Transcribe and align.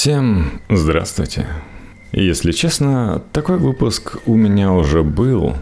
Всем 0.00 0.62
здравствуйте. 0.70 1.46
Если 2.10 2.52
честно, 2.52 3.22
такой 3.34 3.58
выпуск 3.58 4.16
у 4.24 4.34
меня 4.34 4.72
уже 4.72 5.02
был. 5.02 5.54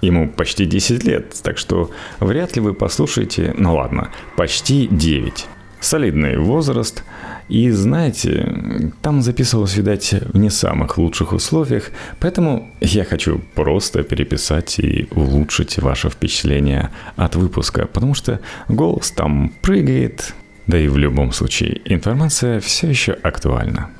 Ему 0.00 0.28
почти 0.28 0.66
10 0.66 1.04
лет, 1.04 1.36
так 1.40 1.56
что 1.56 1.92
вряд 2.18 2.56
ли 2.56 2.60
вы 2.60 2.74
послушаете, 2.74 3.54
ну 3.56 3.76
ладно, 3.76 4.10
почти 4.36 4.88
9. 4.88 5.46
Солидный 5.78 6.36
возраст. 6.36 7.04
И 7.48 7.70
знаете, 7.70 8.92
там 9.02 9.22
записывалось, 9.22 9.76
видать, 9.76 10.12
в 10.12 10.36
не 10.36 10.50
самых 10.50 10.98
лучших 10.98 11.32
условиях, 11.32 11.92
поэтому 12.18 12.72
я 12.80 13.04
хочу 13.04 13.40
просто 13.54 14.02
переписать 14.02 14.80
и 14.80 15.06
улучшить 15.12 15.78
ваше 15.78 16.10
впечатление 16.10 16.90
от 17.14 17.36
выпуска, 17.36 17.86
потому 17.86 18.14
что 18.14 18.40
голос 18.66 19.12
там 19.12 19.52
прыгает, 19.62 20.34
да 20.66 20.78
и 20.78 20.88
в 20.88 20.96
любом 20.96 21.32
случае 21.32 21.80
информация 21.84 22.60
все 22.60 22.88
еще 22.88 23.12
актуальна. 23.12 23.90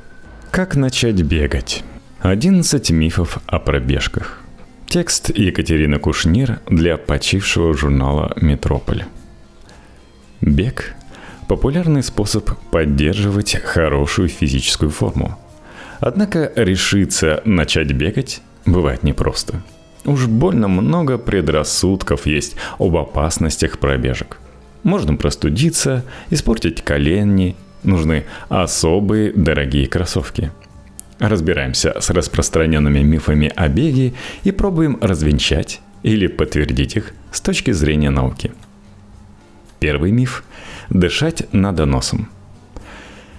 Как 0.51 0.77
начать 0.77 1.21
бегать? 1.23 1.85
11 2.21 2.91
мифов 2.91 3.39
о 3.47 3.59
пробежках. 3.59 4.41
Текст 4.87 5.31
Екатерины 5.37 5.99
Кушнир 5.99 6.61
для 6.69 6.97
почившего 6.97 7.75
журнала 7.75 8.33
«Метрополь». 8.41 9.05
Бег– 10.41 10.95
популярный 11.49 12.03
способ 12.03 12.51
поддерживать 12.71 13.57
хорошую 13.63 14.29
физическую 14.29 14.91
форму. 14.91 15.39
Однако 16.01 16.53
решиться 16.55 17.43
начать 17.45 17.93
бегать 17.93 18.41
бывает 18.67 19.03
непросто. 19.03 19.63
Уж 20.05 20.27
больно 20.27 20.69
много 20.69 21.19
предрассудков 21.19 22.27
есть 22.27 22.57
об 22.79 22.97
опасностях 22.97 23.79
пробежек. 23.79 24.39
Можно 24.85 25.17
простудиться, 25.17 26.05
испортить 26.29 26.83
колени, 26.83 27.57
нужны 27.83 28.25
особые 28.51 29.33
дорогие 29.33 29.87
кроссовки. 29.87 30.53
Разбираемся 31.19 31.99
с 32.01 32.11
распространенными 32.11 33.01
мифами 33.01 33.51
о 33.57 33.69
беге 33.69 34.13
и 34.45 34.53
пробуем 34.53 34.99
развенчать 35.01 35.81
или 36.03 36.27
подтвердить 36.27 36.97
их 36.97 37.15
с 37.33 37.41
точки 37.41 37.71
зрения 37.71 38.11
науки. 38.11 38.53
Первый 39.81 40.13
миф– 40.13 40.45
дышать 40.91 41.51
надо 41.53 41.87
носом. 41.87 42.29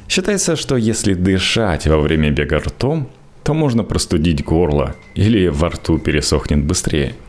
Считается, 0.09 0.56
что 0.56 0.78
если 0.78 1.14
дышать 1.14 1.86
во 1.86 2.00
время 2.00 2.32
бега 2.32 2.58
ртом, 2.58 3.09
то 3.44 3.54
можно 3.54 3.84
простудить 3.84 4.44
горло 4.44 4.96
или 5.14 5.48
во 5.48 5.70
рту 5.70 6.00
пересохнет 6.00 6.64
быстрее– 6.64 7.16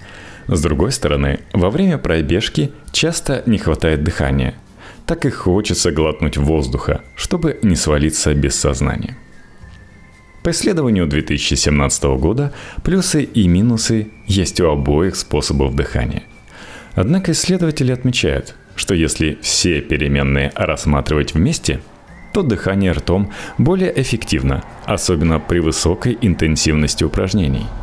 с 0.49 0.63
другой 0.63 0.93
стороны, 0.93 1.41
во 1.53 1.71
время 1.71 1.99
пробежки 1.99 2.71
часто 2.93 3.43
не 3.47 3.59
хватает 3.59 4.05
дыхания. 4.05 4.55
Так 5.05 5.25
и 5.25 5.31
хочется 5.31 5.91
глотнуть 5.91 6.37
воздуха, 6.37 7.03
чтобы 7.17 7.59
не 7.63 7.77
свалиться 7.77 8.35
без 8.35 8.57
сознания. 8.57 9.17
По 10.43 10.51
исследованию 10.51 11.09
2017 11.09 12.05
года 12.19 12.53
плюсы 12.85 13.25
и 13.25 13.49
минусы 13.49 14.09
есть 14.27 14.61
у 14.61 14.71
обоих 14.71 15.17
способов 15.17 15.75
дыхания. 15.75 16.23
Однако 16.95 17.33
исследователи 17.33 17.93
отмечают, 17.93 18.55
что 18.77 18.95
если 18.95 19.39
все 19.43 19.81
переменные 19.81 20.53
рассматривать 20.55 21.35
вместе, 21.35 21.81
то 22.33 22.43
дыхание 22.43 22.93
ртом 22.93 23.33
более 23.59 23.93
эффективно, 24.01 24.63
особенно 24.85 25.41
при 25.41 25.59
высокой 25.59 26.17
интенсивности 26.21 27.03
упражнений– 27.03 27.67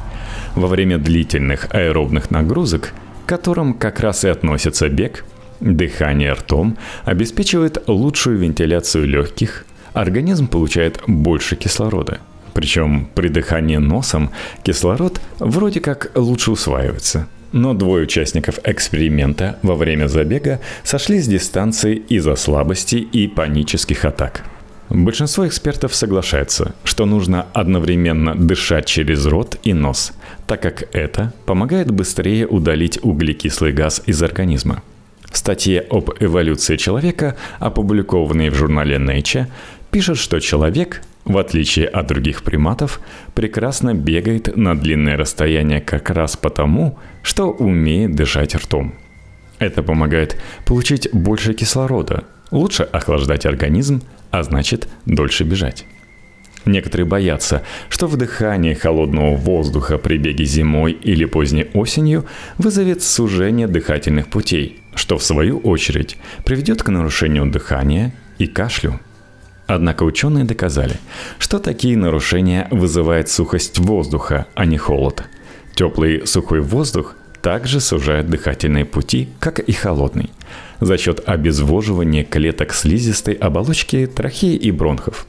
во 0.56 0.68
время 0.68 0.98
длительных 0.98 1.68
аэробных 1.72 2.32
нагрузок, 2.32 2.94
к 3.26 3.30
которым 3.30 3.73
как 3.73 4.00
раз 4.00 4.23
и 4.26 4.30
относится 4.30 4.90
бег, 4.90 5.26
дыхание 5.59 6.34
ртом 6.34 6.78
обеспечивает 7.06 7.84
лучшую 7.88 8.38
вентиляцию 8.38 9.08
легких, 9.08 9.66
организм 9.94 10.48
получает 10.48 11.02
больше 11.08 11.56
кислорода. 11.56 12.20
Причем 12.54 13.09
при 13.16 13.30
дыхании 13.30 13.78
носом 13.78 14.31
кислород 14.64 15.20
вроде 15.40 15.80
как 15.80 16.12
лучше 16.16 16.52
усваивается. 16.52 17.28
Но 17.52 17.74
двое 17.74 18.04
участников 18.04 18.59
эксперимента 18.63 19.59
во 19.62 19.75
время 19.75 20.08
забега 20.08 20.59
сошли 20.84 21.19
с 21.19 21.28
дистанции 21.28 21.96
из-за 21.96 22.36
слабости 22.36 22.96
и 22.96 23.28
панических 23.28 24.06
атак– 24.06 24.44
Большинство 24.89 25.47
экспертов 25.47 25.95
соглашается, 25.95 26.75
что 26.83 27.05
нужно 27.05 27.47
одновременно 27.53 28.35
дышать 28.35 28.85
через 28.85 29.25
рот 29.25 29.57
и 29.63 29.73
нос, 29.73 30.13
так 30.45 30.61
как 30.61 30.95
это 30.95 31.33
помогает 31.45 31.89
быстрее 31.89 32.45
удалить 32.45 32.99
углекислый 33.01 33.71
газ 33.71 34.03
из 34.05 34.21
организма. 34.21 34.83
В 35.31 35.38
статье 35.38 35.83
об 35.89 36.11
эволюции 36.19 36.77
человека, 36.77 37.35
опубликованной 37.59 38.49
в 38.49 38.55
журнале 38.55 38.97
Nature, 38.97 39.47
пишет, 39.89 40.17
что 40.17 40.39
человек, 40.39 41.01
в 41.25 41.38
отличие 41.38 41.88
от 41.88 42.05
других 42.07 42.44
приматов, 42.44 43.00
прекрасно 43.33 43.95
бегает 43.95 44.55
на 44.55 44.77
длинное 44.77 45.17
расстояние 45.17 45.81
как 45.81 46.11
раз 46.11 46.38
потому, 46.38 47.00
что 47.23 47.50
умеет 47.50 48.15
дышать 48.15 48.53
ртом. 48.53 48.94
Это 49.57 49.81
помогает 49.81 50.39
получить 50.65 51.09
больше 51.13 51.53
кислорода, 51.53 52.25
лучше 52.51 52.83
охлаждать 52.83 53.45
организм, 53.47 54.03
а 54.33 54.41
значит 54.41 54.88
дольше 55.05 55.44
бежать. 55.44 55.85
Некоторые 56.66 57.05
боятся, 57.05 57.61
что 57.88 58.07
вдыхание 58.07 58.73
холодного 58.73 59.35
воздуха 59.35 59.99
при 59.99 60.17
беге 60.17 60.44
зимой 60.44 60.94
или 60.94 61.25
поздней 61.25 61.67
осенью 61.73 62.25
вызовет 62.57 63.03
сужение 63.03 63.67
дыхательных 63.67 64.29
путей, 64.29 64.81
что 64.95 65.19
в 65.19 65.23
свою 65.23 65.59
очередь 65.59 66.17
приведет 66.45 66.81
к 66.81 66.89
нарушению 66.89 67.45
дыхания 67.45 68.11
и 68.39 68.47
кашлю. 68.47 68.99
Однако 69.67 70.01
ученые 70.01 70.45
доказали, 70.45 70.95
что 71.38 71.59
такие 71.59 71.95
нарушения 71.95 72.67
вызывают 72.71 73.29
сухость 73.29 73.77
воздуха, 73.77 74.47
а 74.55 74.65
не 74.65 74.77
холод. 74.77 75.23
Теплый 75.75 76.25
сухой 76.25 76.61
воздух 76.61 77.15
также 77.44 77.79
сужает 77.79 78.29
дыхательные 78.29 78.85
пути, 78.85 79.29
как 79.39 79.59
и 79.59 79.73
холодный, 79.73 80.31
за 80.79 80.97
счет 80.97 81.22
обезвоживания 81.25 82.23
клеток 82.23 82.73
слизистой 82.73 83.34
оболочки 83.34 84.06
трахеи 84.07 84.56
и 84.56 84.72
бронхов. 84.72 85.28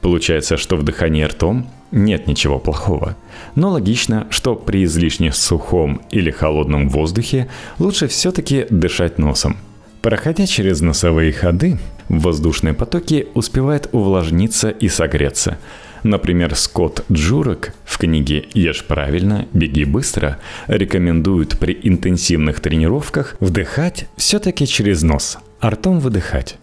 Получается, 0.00 0.56
что 0.56 0.76
в 0.76 0.82
дыхании 0.82 1.24
ртом 1.24 1.68
нет 1.90 2.26
ничего 2.26 2.58
плохого, 2.58 3.16
но 3.54 3.70
логично, 3.70 4.26
что 4.30 4.54
при 4.54 4.84
излишне 4.84 5.32
сухом 5.32 6.02
или 6.10 6.30
холодном 6.30 6.88
воздухе 6.88 7.48
лучше 7.78 8.06
все-таки 8.08 8.66
дышать 8.70 9.18
носом. 9.18 9.56
Проходя 10.02 10.46
через 10.46 10.80
носовые 10.80 11.32
ходы, 11.32 11.78
воздушные 12.08 12.74
потоки 12.74 13.26
успевают 13.34 13.88
увлажниться 13.92 14.70
и 14.70 14.88
согреться– 14.88 15.58
Например, 16.02 16.54
Скотт 16.54 17.04
Джурек 17.10 17.74
в 17.84 17.98
книге 17.98 18.46
«Ешь 18.54 18.84
правильно, 18.84 19.46
беги 19.52 19.84
быстро» 19.84 20.38
рекомендует 20.66 21.58
при 21.58 21.78
интенсивных 21.82 22.60
тренировках 22.60 23.36
вдыхать 23.40 24.06
все-таки 24.16 24.66
через 24.66 25.02
нос, 25.02 25.38
а 25.60 25.70
ртом 25.70 26.00
выдыхать. 26.00 26.58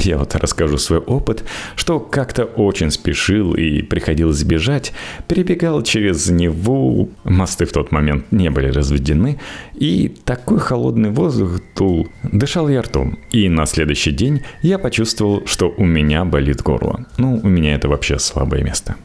Я 0.00 0.18
вот 0.18 0.34
расскажу 0.34 0.78
свой 0.78 0.98
опыт, 0.98 1.44
что 1.74 2.00
как-то 2.00 2.44
очень 2.44 2.90
спешил 2.90 3.54
и 3.54 3.82
приходилось 3.82 4.42
бежать, 4.42 4.92
перебегал 5.28 5.82
через 5.82 6.28
Неву, 6.28 7.10
мосты 7.24 7.64
в 7.64 7.72
тот 7.72 7.92
момент 7.92 8.30
не 8.30 8.50
были 8.50 8.68
разведены, 8.68 9.38
и 9.74 10.14
такой 10.24 10.58
холодный 10.58 11.10
воздух 11.10 11.60
тул, 11.74 12.08
дышал 12.22 12.68
я 12.68 12.82
ртом. 12.82 13.18
И 13.30 13.48
на 13.48 13.66
следующий 13.66 14.12
день 14.12 14.42
я 14.62 14.78
почувствовал, 14.78 15.46
что 15.46 15.72
у 15.76 15.84
меня 15.84 16.24
болит 16.24 16.62
горло. 16.62 17.06
Ну, 17.18 17.40
у 17.42 17.48
меня 17.48 17.74
это 17.74 17.88
вообще 17.88 18.18
слабое 18.18 18.62
место. 18.62 18.96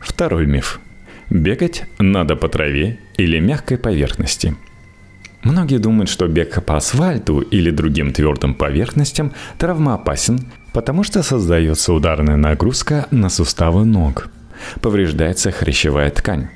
Второй 0.00 0.46
миф. 0.46 0.80
Бегать 1.30 1.84
надо 1.98 2.36
по 2.36 2.48
траве 2.48 2.98
или 3.16 3.38
мягкой 3.38 3.78
поверхности– 3.78 4.54
Многие 5.44 5.78
думают, 5.78 6.08
что 6.08 6.26
бег 6.26 6.64
по 6.64 6.76
асфальту 6.76 7.40
или 7.40 7.70
другим 7.70 8.12
твердым 8.12 8.54
поверхностям 8.54 9.32
травмоопасен, 9.58 10.40
потому 10.72 11.04
что 11.04 11.22
создается 11.22 11.92
ударная 11.92 12.36
нагрузка 12.36 13.06
на 13.10 13.28
суставы 13.28 13.84
ног. 13.84 14.30
Повреждается 14.80 15.50
хрящевая 15.50 16.10
ткань. 16.10 16.48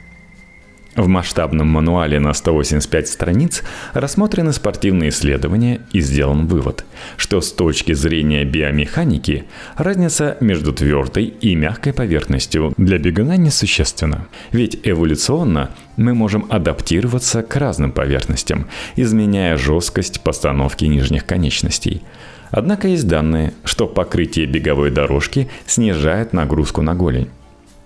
В 0.98 1.06
масштабном 1.06 1.68
мануале 1.68 2.18
на 2.18 2.32
185 2.32 3.08
страниц 3.08 3.62
рассмотрены 3.92 4.52
спортивные 4.52 5.10
исследования 5.10 5.80
и 5.92 6.00
сделан 6.00 6.48
вывод, 6.48 6.84
что 7.16 7.40
с 7.40 7.52
точки 7.52 7.92
зрения 7.92 8.44
биомеханики 8.44 9.44
разница 9.76 10.36
между 10.40 10.72
твердой 10.72 11.26
и 11.26 11.54
мягкой 11.54 11.92
поверхностью 11.92 12.74
для 12.76 12.98
бегуна 12.98 13.36
несущественна. 13.36 14.26
Ведь 14.50 14.80
эволюционно 14.82 15.70
мы 15.96 16.14
можем 16.14 16.46
адаптироваться 16.50 17.44
к 17.44 17.54
разным 17.54 17.92
поверхностям, 17.92 18.66
изменяя 18.96 19.56
жесткость 19.56 20.22
постановки 20.22 20.84
нижних 20.84 21.24
конечностей. 21.24 22.02
Однако 22.50 22.88
есть 22.88 23.06
данные, 23.06 23.52
что 23.62 23.86
покрытие 23.86 24.46
беговой 24.46 24.90
дорожки 24.90 25.48
снижает 25.64 26.32
нагрузку 26.32 26.82
на 26.82 26.96
голень. 26.96 27.28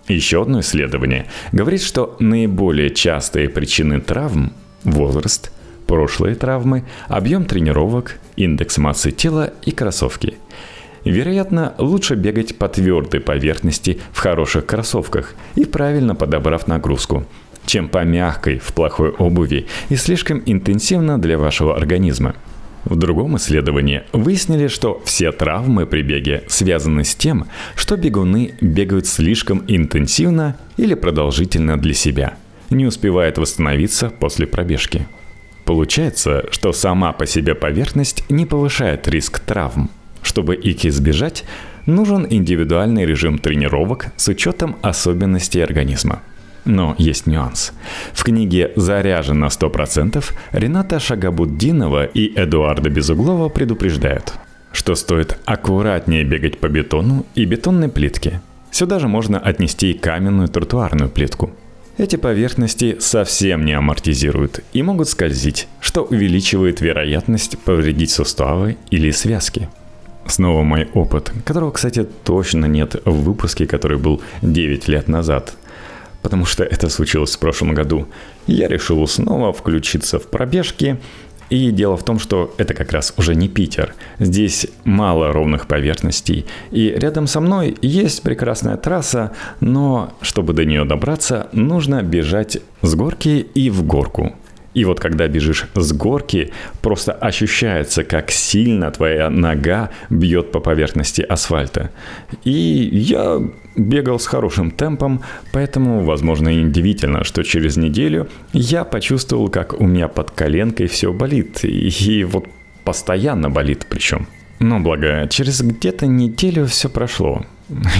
Еще 0.09 0.43
одно 0.43 0.61
исследование 0.61 1.27
говорит, 1.53 1.83
что 1.83 2.17
наиболее 2.19 2.91
частые 2.91 3.49
причины 3.49 4.01
травм– 4.01 4.53
возраст, 4.85 5.53
прошлые 5.87 6.35
травмы, 6.35 6.85
объем 7.09 7.45
тренировок, 7.45 8.19
индекс 8.37 8.79
массы 8.79 9.13
тела 9.13 9.53
и 9.63 9.71
кроссовки. 9.71 10.35
Вероятно, 11.05 11.75
лучше 11.79 12.15
бегать 12.15 12.59
по 12.59 12.69
твердой 12.69 13.21
поверхности 13.21 14.01
в 14.13 14.19
хороших 14.19 14.67
кроссовках 14.67 15.35
и 15.55 15.65
правильно 15.65 16.15
подобрав 16.15 16.67
нагрузку, 16.67 17.25
чем 17.67 17.89
по 17.89 18.05
мягкой 18.05 18.59
в 18.59 18.73
плохой 18.73 19.11
обуви 19.11 19.67
и 19.89 19.97
слишком 19.97 20.43
интенсивно 20.47 21.21
для 21.21 21.39
вашего 21.39 21.77
организма. 21.77 22.35
В 22.85 22.97
другом 22.97 23.37
исследовании 23.37 24.03
выяснили, 24.13 24.67
что 24.67 25.01
все 25.05 25.31
травмы 25.31 25.87
при 25.87 26.03
беге 26.03 26.43
связаны 26.49 27.05
с 27.05 27.15
тем, 27.15 27.47
что 27.77 27.97
бегуны 27.97 28.55
бегают 28.61 29.07
слишком 29.07 29.65
интенсивно 29.69 30.57
или 30.77 30.95
продолжительно 30.95 31.79
для 31.79 31.95
себя, 31.95 32.35
не 32.71 32.87
успевают 32.87 33.39
восстановиться 33.39 34.11
после 34.11 34.47
пробежки. 34.47 35.07
Получается, 35.65 36.47
что 36.51 36.73
сама 36.73 37.13
по 37.13 37.25
себе 37.25 37.55
поверхность 37.55 38.25
не 38.29 38.47
повышает 38.47 39.07
риск 39.07 39.39
травм. 39.39 39.91
Чтобы 40.23 40.57
их 40.57 40.85
избежать, 40.85 41.45
нужен 41.87 42.27
индивидуальный 42.29 43.07
режим 43.07 43.39
тренировок 43.39 44.09
с 44.17 44.29
учетом 44.29 44.77
особенностей 44.83 45.61
организма. 45.61 46.23
Но 46.65 46.95
есть 46.99 47.27
нюанс. 47.27 47.73
В 48.13 48.23
книге 48.23 48.73
«Заряжен 48.77 49.41
на 49.41 49.47
100% 49.47 50.25
Рената 50.53 51.01
Шагабуддинова 51.01 52.05
и 52.05 52.33
Эдуарда 52.37 52.89
Безуглова 52.89 53.49
предупреждают, 53.49 54.35
что 54.73 54.95
стоит 54.95 55.39
аккуратнее 55.45 56.25
бегать 56.25 56.59
по 56.59 56.69
бетону 56.69 57.27
и 57.35 57.45
бетонной 57.45 57.89
плитке. 57.89 58.41
Сюда 58.71 59.01
же 59.01 59.09
можно 59.09 59.39
отнести 59.39 59.91
и 59.91 59.99
каменную 59.99 60.49
тротуарную 60.49 61.11
плитку. 61.11 61.51
Эти 61.99 62.17
поверхности 62.17 62.97
совсем 63.01 63.65
не 63.67 63.73
амортизируют 63.73 64.61
и 64.73 64.83
могут 64.83 65.09
скользить, 65.09 65.69
что 65.81 66.03
увеличивает 66.03 66.81
вероятность 66.81 67.59
повредить 67.59 68.11
суставы 68.11 68.79
или 68.91 69.11
связки. 69.11 69.69
Снова 70.27 70.63
мой 70.63 70.89
опыт, 70.95 71.33
которого, 71.45 71.73
кстати, 71.73 72.07
точно 72.25 72.67
нет 72.67 72.97
в 73.05 73.25
выпуске, 73.25 73.67
который 73.67 73.99
был 73.99 74.23
9 74.43 74.87
лет 74.89 75.09
назад– 75.09 75.55
потому 76.23 76.45
что 76.47 76.65
это 76.65 76.89
случилось 76.89 77.37
в 77.37 77.39
прошлом 77.39 77.75
году. 77.75 78.07
Я 78.47 78.69
решил 78.69 79.07
снова 79.07 79.53
включиться 79.53 80.19
в 80.19 80.27
пробежки, 80.27 80.99
и 81.51 81.71
дело 81.71 81.99
в 81.99 82.03
том, 82.03 82.19
что 82.19 82.55
это 82.57 82.73
как 82.73 82.93
раз 82.93 83.13
уже 83.19 83.35
не 83.35 83.47
Питер. 83.47 83.95
Здесь 84.19 84.67
мало 84.85 85.35
ровных 85.35 85.67
поверхностей. 85.67 86.47
И 86.71 86.89
рядом 86.97 87.27
со 87.27 87.41
мной 87.41 87.77
есть 87.83 88.23
прекрасная 88.23 88.79
трасса, 88.79 89.33
но 89.61 90.15
чтобы 90.23 90.55
до 90.55 90.65
нее 90.65 90.87
добраться, 90.87 91.49
нужно 91.53 92.03
бежать 92.03 92.57
с 92.81 92.95
горки 92.95 93.47
и 93.55 93.69
в 93.69 93.83
горку. 93.85 94.35
И 94.75 94.85
вот 94.85 95.01
когда 95.01 95.29
бежишь 95.29 95.67
с 95.75 95.93
горки, 95.93 96.53
просто 96.81 97.13
ощущается, 97.13 98.05
как 98.05 98.31
сильно 98.31 98.91
твоя 98.91 99.29
нога 99.31 99.91
бьет 100.09 100.51
по 100.51 100.61
поверхности 100.61 101.23
асфальта. 101.23 101.91
И 102.45 102.51
я 102.51 103.41
бегал 103.77 104.19
с 104.19 104.27
хорошим 104.27 104.71
темпом, 104.71 105.23
поэтому, 105.53 106.05
возможно, 106.05 106.49
и 106.49 106.65
удивительно, 106.65 107.25
что 107.25 107.43
через 107.43 107.77
неделю 107.77 108.29
я 108.53 108.85
почувствовал, 108.85 109.49
как 109.49 109.79
у 109.79 109.87
меня 109.87 110.09
под 110.09 110.31
коленкой 110.31 110.87
все 110.87 111.13
болит. 111.13 111.65
И 111.65 112.25
вот 112.25 112.47
постоянно 112.85 113.51
болит 113.51 113.87
причем. 113.89 114.27
Но 114.59 114.81
благо, 114.81 115.27
через 115.29 115.61
где-то 115.61 116.07
неделю 116.07 116.67
все 116.67 116.89
прошло. 116.89 117.45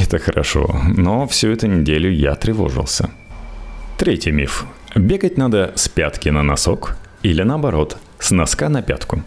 Это 0.03 0.19
хорошо, 0.19 0.81
но 0.97 1.27
всю 1.27 1.49
эту 1.49 1.67
неделю 1.67 2.11
я 2.11 2.35
тревожился. 2.35 3.11
Третий 3.99 4.31
миф. 4.31 4.67
Бегать 4.95 5.39
надо 5.39 5.73
с 5.75 5.89
пятки 5.89 6.29
на 6.29 6.43
носок 6.43 6.97
или 7.23 7.43
наоборот, 7.43 7.97
с 8.19 8.31
носка 8.31 8.69
на 8.69 8.83
пятку. 8.83 9.23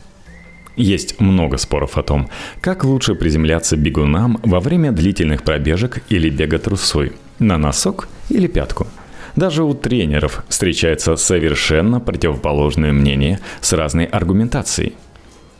Есть 0.75 1.19
много 1.19 1.57
споров 1.57 1.97
о 1.97 2.03
том, 2.03 2.29
как 2.61 2.83
лучше 2.83 3.15
приземляться 3.15 3.75
бегунам 3.75 4.39
во 4.43 4.59
время 4.59 4.91
длительных 4.91 5.43
пробежек 5.43 6.03
или 6.09 6.29
бега 6.29 6.59
трусой– 6.59 7.13
на 7.39 7.57
носок 7.57 8.07
или 8.29 8.47
пятку. 8.47 8.85
Даже 9.35 9.63
у 9.63 9.73
тренеров 9.73 10.43
встречается 10.49 11.15
совершенно 11.15 11.99
противоположное 11.99 12.93
мнение 12.93 13.39
с 13.61 13.73
разной 13.73 14.05
аргументацией. 14.05 14.93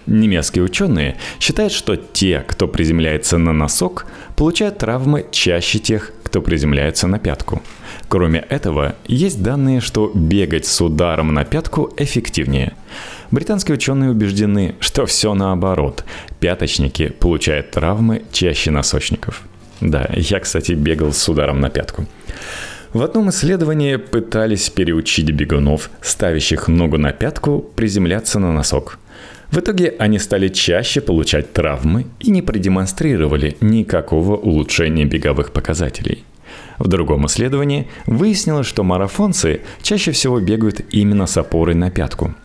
Немецкие 0.05 0.63
ученые 0.63 1.17
считают, 1.39 1.73
что 1.73 1.95
те, 1.95 2.43
кто 2.47 2.67
приземляется 2.67 3.37
на 3.37 3.53
носок, 3.53 4.05
получают 4.35 4.77
травмы 4.77 5.25
чаще 5.31 5.79
тех, 5.79 6.13
кто 6.35 6.41
приземляется 6.41 7.07
на 7.07 7.17
пятку– 7.17 7.61
Кроме 8.07 8.39
этого, 8.39 8.95
есть 9.07 9.41
данные, 9.41 9.81
что 9.81 10.11
бегать 10.13 10.65
с 10.65 10.81
ударом 10.81 11.33
на 11.33 11.43
пятку 11.43 11.91
эффективнее. 11.97 12.73
Британские 13.31 13.75
ученые 13.75 14.11
убеждены, 14.11 14.75
что 14.79 15.05
все 15.05 15.33
наоборот. 15.33 16.05
Пяточники 16.39 17.09
получают 17.09 17.71
травмы 17.71 18.23
чаще 18.31 18.71
носочников. 18.71 19.41
Да, 19.81 20.09
я, 20.13 20.39
кстати, 20.39 20.73
бегал 20.73 21.11
с 21.13 21.27
ударом 21.27 21.59
на 21.59 21.69
пятку. 21.69 22.05
В 22.93 23.01
одном 23.01 23.29
исследовании 23.29 23.97
пытались 23.97 24.69
переучить 24.69 25.31
бегунов, 25.31 25.89
ставящих 26.01 26.67
ногу 26.67 26.97
на 26.97 27.11
пятку, 27.11 27.59
приземляться 27.75 28.39
на 28.39 28.53
носок. 28.53 28.99
В 29.55 29.59
итоге 29.59 29.95
они 29.99 30.19
стали 30.19 30.49
чаще 30.49 30.99
получать 30.99 31.53
травмы 31.53 32.07
и 32.19 32.29
не 32.29 32.41
продемонстрировали 32.41 33.55
никакого 33.61 34.35
улучшения 34.35 35.05
беговых 35.05 35.53
показателей– 35.53 36.25
в 36.77 36.89
другом 36.89 37.25
исследовании 37.25 37.87
выяснилось, 38.05 38.67
что 38.67 38.83
марафонцы 38.83 39.61
чаще 39.81 40.11
всего 40.11 40.41
бегают 40.41 40.81
именно 40.91 41.25
с 41.25 41.37
опорой 41.37 41.73
на 41.73 41.89
пятку. 41.89 42.35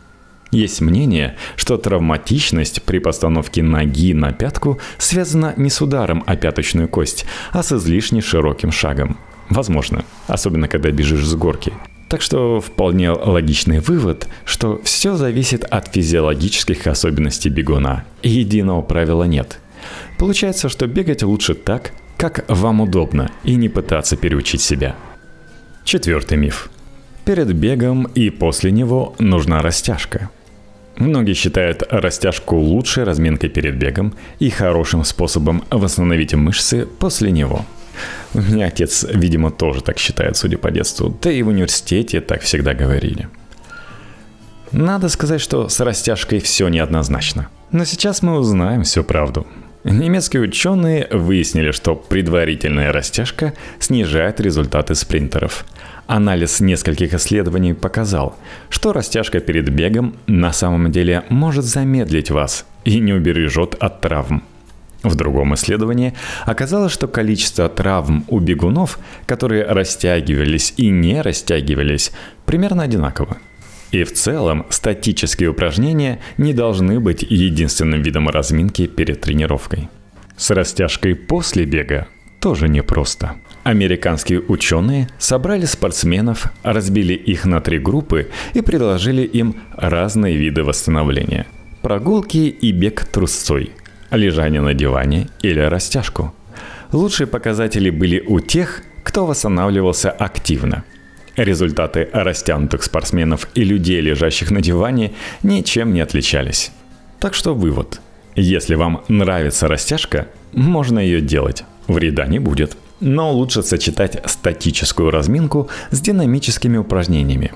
Есть 0.53 0.81
мнение, 0.81 1.37
что 1.57 1.77
травматичность 1.77 2.83
при 2.83 2.99
постановке 2.99 3.63
ноги 3.63 4.15
на 4.15 4.33
пятку 4.33 4.79
связана 4.99 5.55
не 5.57 5.69
с 5.69 5.81
ударом 5.81 6.23
о 6.27 6.37
пяточную 6.37 6.89
кость, 6.89 7.25
а 7.51 7.65
с 7.65 7.73
излишне 7.73 8.21
широким 8.21 8.71
шагом. 8.71 9.19
Возможно, 9.49 10.05
особенно 10.29 10.69
когда 10.69 10.91
бежишь 10.93 11.25
с 11.25 11.35
горки. 11.35 11.73
Так 12.11 12.23
что 12.23 12.61
вполне 12.61 13.13
логичный 13.13 13.79
вывод, 13.79 14.27
что 14.45 14.81
все 14.83 15.15
зависит 15.15 15.63
от 15.63 15.95
физиологических 15.95 16.89
особенностей 16.89 17.51
бегуна, 17.51 18.05
единого 18.25 18.83
правила 18.83 19.23
нет. 19.23 19.61
Получается, 20.19 20.69
что 20.69 20.89
бегать 20.89 21.23
лучше 21.23 21.55
так, 21.55 21.93
как 22.17 22.45
вам 22.49 22.81
удобно, 22.81 23.31
и 23.45 23.55
не 23.55 23.69
пытаться 23.69 24.17
переучить 24.17 24.61
себя. 24.61 24.97
Четвертый 25.85 26.37
миф. 26.37 26.69
Перед 27.25 27.55
бегом 27.55 28.07
и 28.07 28.31
после 28.31 28.73
него 28.73 29.15
нужна 29.21 29.63
растяжка. 29.63 30.31
Многие 30.97 31.35
считают 31.35 31.85
растяжку 31.91 32.57
лучшей 32.57 33.05
разминкой 33.05 33.51
перед 33.51 33.77
бегом 33.77 34.15
и 34.41 34.51
хорошим 34.51 35.05
способом 35.05 35.63
восстановить 35.71 36.35
мышцы 36.35 36.87
после 36.87 37.31
него. 37.31 37.65
У 38.35 38.41
меня 38.41 38.67
отец, 38.67 39.05
видимо, 39.09 39.51
тоже 39.51 39.83
так 39.83 39.99
считает, 39.99 40.37
судя 40.37 40.59
по 40.59 40.71
детству. 40.71 41.17
Да 41.23 41.31
и 41.31 41.43
в 41.43 41.49
университете 41.49 42.21
так 42.21 42.43
всегда 42.43 42.75
говорили. 42.75 43.29
Надо 44.73 45.09
сказать, 45.09 45.41
что 45.41 45.69
с 45.69 45.81
растяжкой 45.81 46.39
все 46.39 46.69
неоднозначно. 46.69 47.49
Но 47.73 47.85
сейчас 47.85 48.23
мы 48.23 48.39
узнаем 48.39 48.85
всю 48.85 49.03
правду. 49.03 49.47
Немецкие 49.83 50.43
ученые 50.43 51.09
выяснили, 51.11 51.71
что 51.71 51.95
предварительная 51.95 52.93
растяжка 52.93 53.55
снижает 53.79 54.39
результаты 54.39 54.95
спринтеров. 54.95 55.65
Анализ 56.07 56.61
нескольких 56.61 57.15
исследований 57.15 57.73
показал, 57.73 58.37
что 58.69 58.93
растяжка 58.93 59.41
перед 59.41 59.71
бегом 59.71 60.17
на 60.27 60.53
самом 60.53 60.93
деле 60.93 61.25
может 61.31 61.65
замедлить 61.65 62.31
вас 62.31 62.67
и 62.85 63.01
не 63.01 63.13
убережет 63.13 63.75
от 63.81 64.01
травм. 64.01 64.43
В 65.03 65.15
другом 65.15 65.55
исследовании 65.55 66.15
оказалось, 66.45 66.93
что 66.93 67.09
количество 67.09 67.69
травм 67.69 68.25
у 68.29 68.39
бегунов, 68.39 68.99
которые 69.27 69.65
растягивались 69.65 70.75
и 70.77 70.91
не 70.91 71.23
растягивались, 71.23 72.13
примерно 72.45 72.83
одинаково– 72.83 73.39
и 73.93 74.05
в 74.05 74.13
целом 74.13 74.67
статические 74.71 75.51
упражнения 75.51 76.21
не 76.39 76.53
должны 76.53 77.01
быть 77.01 77.23
единственным 77.23 78.03
видом 78.03 78.29
разминки 78.29 78.87
перед 78.87 79.21
тренировкой. 79.21 79.89
С 80.37 80.51
растяжкой 80.51 81.15
после 81.15 81.65
бега 81.65 82.07
тоже 82.41 82.69
непросто. 82.69 83.37
Американские 83.65 84.41
ученые 84.41 85.09
собрали 85.19 85.67
спортсменов, 85.67 86.47
разбили 86.63 87.13
их 87.13 87.45
на 87.45 87.61
три 87.61 87.79
группы 87.79 88.31
и 88.55 88.63
предложили 88.63 89.23
им 89.23 89.57
разные 89.77 90.37
виды 90.37 90.63
восстановления. 90.63 91.47
Прогулки 91.83 92.49
и 92.49 92.73
бег 92.73 93.05
трусцой, 93.05 93.73
лежание 94.11 94.61
на 94.61 94.75
диване 94.75 95.29
или 95.43 95.61
растяжку. 95.61 96.35
Лучшие 96.93 97.27
показатели 97.27 97.91
были 97.91 98.21
у 98.21 98.41
тех, 98.41 98.83
кто 99.05 99.27
восстанавливался 99.27 100.11
активно– 100.11 100.85
Результаты 101.37 102.09
растянутых 102.13 102.83
спортсменов 102.83 103.49
и 103.55 103.65
людей, 103.65 104.01
лежащих 104.01 104.51
на 104.51 104.61
диване, 104.61 105.13
ничем 105.43 105.95
не 105.95 106.01
отличались. 106.01 106.71
Так 107.19 107.35
что 107.35 107.55
вывод. 107.55 108.01
Если 108.35 108.75
вам 108.75 109.05
нравится 109.09 109.69
растяжка, 109.69 110.27
можно 110.53 110.99
ее 110.99 111.23
делать. 111.23 111.65
Вреда 111.87 112.27
не 112.27 112.39
будет. 112.39 112.77
Но 113.01 113.33
лучше 113.33 113.63
сочетать 113.63 114.21
статическую 114.27 115.11
разминку 115.11 115.71
с 115.91 116.01
динамическими 116.01 116.77
упражнениями. 116.77 117.53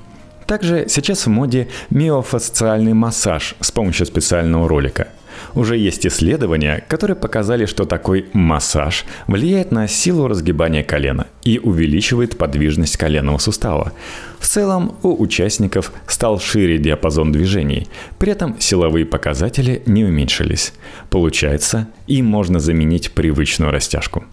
Также 0.47 0.87
сейчас 0.89 1.27
в 1.27 1.31
моде 1.31 1.69
миофасциальный 1.91 2.95
массаж 2.95 3.55
с 3.61 3.71
помощью 3.71 4.07
специального 4.07 4.67
ролика. 4.67 5.09
Уже 5.55 5.77
есть 5.77 6.07
исследования, 6.07 6.85
которые 6.89 7.17
показали, 7.17 7.67
что 7.67 7.85
такой 7.85 8.27
массаж 8.33 9.05
влияет 9.27 9.73
на 9.73 9.87
силу 9.89 10.29
разгибания 10.29 10.83
колена 10.83 11.27
и 11.43 11.59
увеличивает 11.59 12.39
подвижность 12.39 12.97
коленного 12.97 13.39
сустава. 13.39 13.93
В 14.39 14.47
целом 14.47 14.97
у 15.03 15.23
участников 15.23 15.93
стал 16.07 16.39
шире 16.39 16.79
диапазон 16.79 17.33
движений, 17.33 17.89
при 18.19 18.33
этом 18.33 18.57
силовые 18.59 19.07
показатели 19.07 19.83
не 19.87 20.05
уменьшились. 20.05 20.73
Получается, 21.11 21.89
им 22.07 22.27
можно 22.27 22.61
заменить 22.61 23.13
привычную 23.13 23.71
растяжку. 23.71 24.25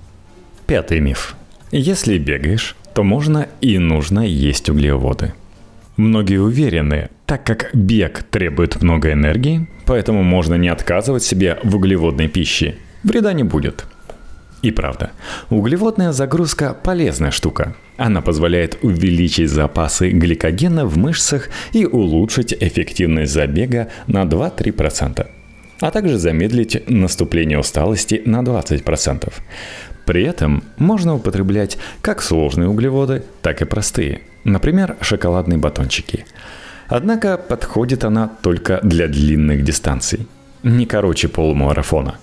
Пятый 0.67 0.99
миф. 0.99 1.35
Если 1.71 2.17
бегаешь, 2.17 2.75
то 2.93 3.03
можно 3.03 3.47
и 3.61 3.77
нужно 3.77 4.21
есть 4.21 4.69
углеводы. 4.69 5.33
Многие 5.97 6.37
уверены, 6.41 7.09
так 7.31 7.45
как 7.45 7.69
бег 7.73 8.23
требует 8.23 8.81
много 8.81 9.13
энергии, 9.13 9.65
поэтому 9.85 10.21
можно 10.21 10.55
не 10.55 10.67
отказывать 10.67 11.23
себе 11.23 11.59
в 11.63 11.77
углеводной 11.77 12.27
пище. 12.27 12.75
Вреда 13.03 13.31
не 13.31 13.43
будет. 13.43 13.85
И 14.61 14.71
правда, 14.71 15.11
углеводная 15.49 16.11
загрузка 16.11 16.75
полезная 16.83 17.31
штука. 17.31 17.73
Она 17.95 18.19
позволяет 18.19 18.79
увеличить 18.81 19.49
запасы 19.49 20.09
гликогена 20.09 20.85
в 20.85 20.97
мышцах 20.97 21.47
и 21.71 21.85
улучшить 21.85 22.53
эффективность 22.53 23.31
забега 23.31 23.87
на 24.07 24.23
2-3%, 24.23 25.25
а 25.79 25.91
также 25.91 26.17
замедлить 26.17 26.83
наступление 26.89 27.59
усталости 27.59 28.21
на 28.25 28.41
20%. 28.41 29.31
При 30.05 30.23
этом 30.23 30.65
можно 30.77 31.15
употреблять 31.15 31.77
как 32.01 32.21
сложные 32.21 32.67
углеводы, 32.67 33.23
так 33.41 33.61
и 33.61 33.65
простые, 33.65 34.19
например, 34.43 34.97
шоколадные 34.99 35.59
батончики. 35.59 36.25
Однако 36.91 37.37
подходит 37.37 38.03
она 38.03 38.29
только 38.41 38.81
для 38.83 39.07
длинных 39.07 39.63
дистанций, 39.63 40.27
не 40.61 40.85
короче 40.85 41.29
полумарафона. 41.29 42.15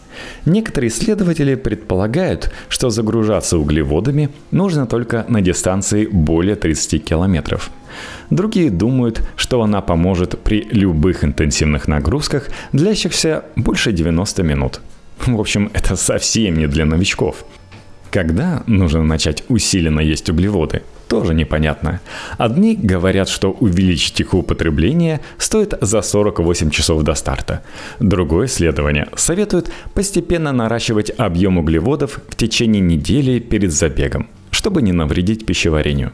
Некоторые 0.44 0.90
исследователи 0.90 1.54
предполагают, 1.54 2.52
что 2.68 2.90
загружаться 2.90 3.56
углеводами 3.56 4.28
нужно 4.50 4.86
только 4.86 5.24
на 5.28 5.40
дистанции 5.40 6.06
более 6.06 6.54
30 6.54 7.02
километров. 7.02 7.70
Другие 8.28 8.70
думают, 8.70 9.26
что 9.36 9.62
она 9.62 9.80
поможет 9.80 10.38
при 10.38 10.68
любых 10.70 11.24
интенсивных 11.24 11.88
нагрузках, 11.88 12.48
длящихся 12.72 13.44
больше 13.56 13.92
90 13.92 14.42
минут. 14.42 14.80
В 15.24 15.40
общем, 15.40 15.70
это 15.72 15.96
совсем 15.96 16.58
не 16.58 16.66
для 16.66 16.84
новичков– 16.84 17.44
когда 18.10 18.62
нужно 18.66 19.02
начать 19.02 19.44
усиленно 19.48 20.00
есть 20.00 20.30
углеводы, 20.30 20.82
тоже 21.08 21.34
непонятно. 21.34 22.00
Одни 22.36 22.76
говорят, 22.76 23.28
что 23.28 23.50
увеличить 23.50 24.20
их 24.20 24.34
употребление 24.34 25.20
стоит 25.38 25.74
за 25.80 26.02
48 26.02 26.70
часов 26.70 27.02
до 27.02 27.14
старта. 27.14 27.62
Другое 27.98 28.46
исследование 28.46 29.08
советует 29.16 29.70
постепенно 29.94 30.52
наращивать 30.52 31.10
объем 31.16 31.58
углеводов 31.58 32.20
в 32.28 32.36
течение 32.36 32.80
недели 32.80 33.38
перед 33.38 33.72
забегом, 33.72 34.28
чтобы 34.50 34.82
не 34.82 34.92
навредить 34.92 35.46
пищеварению. 35.46 36.12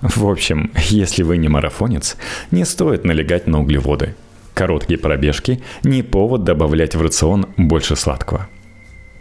В 0.00 0.26
общем, 0.26 0.70
если 0.88 1.22
вы 1.22 1.36
не 1.36 1.48
марафонец, 1.48 2.16
не 2.50 2.64
стоит 2.64 3.04
налегать 3.04 3.46
на 3.46 3.60
углеводы. 3.60 4.14
Короткие 4.54 4.98
пробежки– 4.98 5.62
не 5.84 6.02
повод 6.02 6.44
добавлять 6.44 6.94
в 6.94 7.02
рацион 7.02 7.46
больше 7.56 7.96
сладкого. 7.96 8.48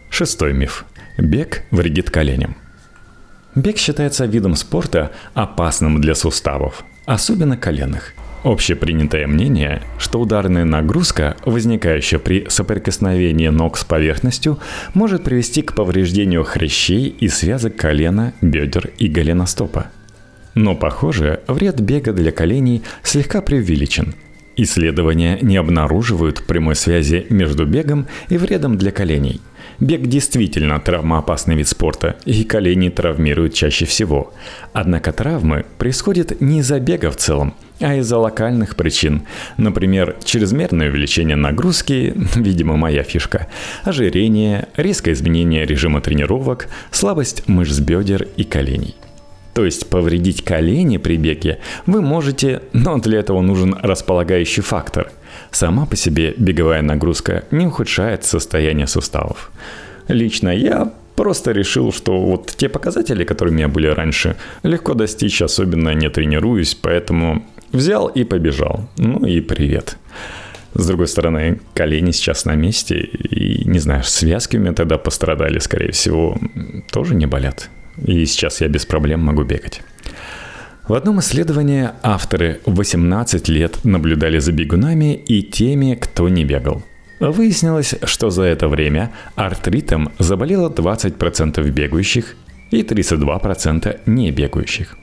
Шестой 0.09 0.53
миф– 0.53 0.85
Бег 1.17 1.63
вредит 1.71 2.09
коленям. 2.09 2.55
Бег 3.55 3.77
считается 3.77 4.25
видом 4.25 4.55
спорта 4.55 5.11
опасным 5.33 5.99
для 5.99 6.13
суставов, 6.13 6.83
особенно 7.05 7.57
коленных. 7.57 8.13
Общепринятое 8.43 9.27
мнение, 9.27 9.81
что 9.97 10.21
ударная 10.21 10.63
нагрузка, 10.63 11.35
возникающая 11.45 12.19
при 12.19 12.45
соприкосновении 12.47 13.49
ног 13.49 13.77
с 13.77 13.83
поверхностью, 13.83 14.59
может 14.93 15.23
привести 15.23 15.61
к 15.61 15.73
повреждению 15.73 16.43
хрящей 16.45 17.07
и 17.07 17.27
связок 17.27 17.75
колена, 17.75 18.33
бедер 18.39 18.91
и 18.97 19.07
голеностопа. 19.07 19.87
Но, 20.53 20.75
похоже, 20.75 21.41
вред 21.47 21.81
бега 21.81 22.13
для 22.13 22.31
коленей 22.31 22.83
слегка 23.03 23.41
преувеличен. 23.41 24.15
Исследования 24.55 25.39
не 25.41 25.57
обнаруживают 25.57 26.45
прямой 26.45 26.75
связи 26.75 27.25
между 27.29 27.65
бегом 27.65 28.07
и 28.29 28.37
вредом 28.37 28.77
для 28.77 28.91
коленей– 28.91 29.41
Бег 29.79 30.07
действительно 30.07 30.77
травмоопасный 30.79 31.55
вид 31.55 31.69
спорта, 31.69 32.17
и 32.25 32.43
колени 32.43 32.89
травмируют 32.89 33.53
чаще 33.53 33.85
всего. 33.85 34.33
Однако 34.73 35.13
травмы 35.13 35.65
происходят 35.77 36.41
не 36.41 36.59
из-за 36.59 36.81
бега 36.81 37.11
в 37.11 37.15
целом, 37.15 37.53
а 37.79 37.95
из-за 37.95 38.17
локальных 38.17 38.75
причин. 38.75 39.21
Например, 39.55 40.17
чрезмерное 40.23 40.89
увеличение 40.89 41.37
нагрузки, 41.37 42.13
видимо, 42.35 42.75
моя 42.75 43.03
фишка, 43.03 43.47
ожирение, 43.83 44.67
резкое 44.75 45.13
изменение 45.13 45.65
режима 45.65 46.01
тренировок, 46.01 46.67
слабость 46.91 47.47
мышц 47.47 47.79
бедер 47.79 48.27
и 48.35 48.43
коленей. 48.43 48.95
То 49.53 49.63
есть 49.63 49.89
повредить 49.89 50.43
колени 50.43 50.97
при 50.97 51.15
беге 51.15 51.59
вы 51.85 52.01
можете, 52.01 52.61
но 52.73 52.97
для 52.97 53.19
этого 53.19 53.41
нужен 53.41 53.77
располагающий 53.81 54.61
фактор– 54.61 55.11
Сама 55.51 55.85
по 55.85 55.95
себе 55.95 56.33
беговая 56.37 56.81
нагрузка 56.81 57.43
не 57.51 57.67
ухудшает 57.67 58.23
состояние 58.23 58.87
суставов. 58.87 59.51
Лично 60.07 60.49
я 60.49 60.91
просто 61.15 61.51
решил, 61.51 61.91
что 61.91 62.19
вот 62.19 62.53
те 62.55 62.69
показатели, 62.69 63.23
которые 63.23 63.53
у 63.53 63.57
меня 63.57 63.67
были 63.67 63.87
раньше, 63.87 64.35
легко 64.63 64.93
достичь, 64.93 65.41
особенно 65.41 65.93
не 65.93 66.09
тренируюсь, 66.09 66.75
поэтому 66.75 67.45
взял 67.71 68.07
и 68.07 68.23
побежал. 68.23 68.89
Ну 68.97 69.25
и 69.25 69.41
привет. 69.41 69.97
С 70.73 70.85
другой 70.85 71.07
стороны, 71.07 71.59
колени 71.73 72.11
сейчас 72.11 72.45
на 72.45 72.55
месте, 72.55 72.99
и, 72.99 73.67
не 73.67 73.79
знаю, 73.79 74.03
связки 74.03 74.57
у 74.57 74.59
меня 74.59 74.73
тогда 74.73 74.97
пострадали, 74.97 75.59
скорее 75.59 75.91
всего, 75.91 76.37
тоже 76.91 77.15
не 77.15 77.25
болят. 77.25 77.69
И 78.05 78.25
сейчас 78.25 78.61
я 78.61 78.67
без 78.67 78.85
проблем 78.85 79.19
могу 79.21 79.43
бегать. 79.43 79.81
В 80.89 80.95
одном 80.95 81.19
исследовании 81.19 81.91
авторы 82.01 82.61
18 82.65 83.47
лет 83.47 83.85
наблюдали 83.85 84.39
за 84.39 84.51
бегунами 84.51 85.13
и 85.13 85.43
теми, 85.43 85.93
кто 85.93 86.29
не 86.29 86.43
бегал. 86.43 86.81
Выяснилось, 87.19 87.93
что 88.05 88.31
за 88.31 88.45
это 88.45 88.67
время 88.67 89.11
артритом 89.35 90.11
заболело 90.17 90.67
20% 90.67 91.63
бегающих 91.69 92.35
и 92.71 92.81
32% 92.81 93.99
не 94.07 94.31
бегающих. 94.31 94.97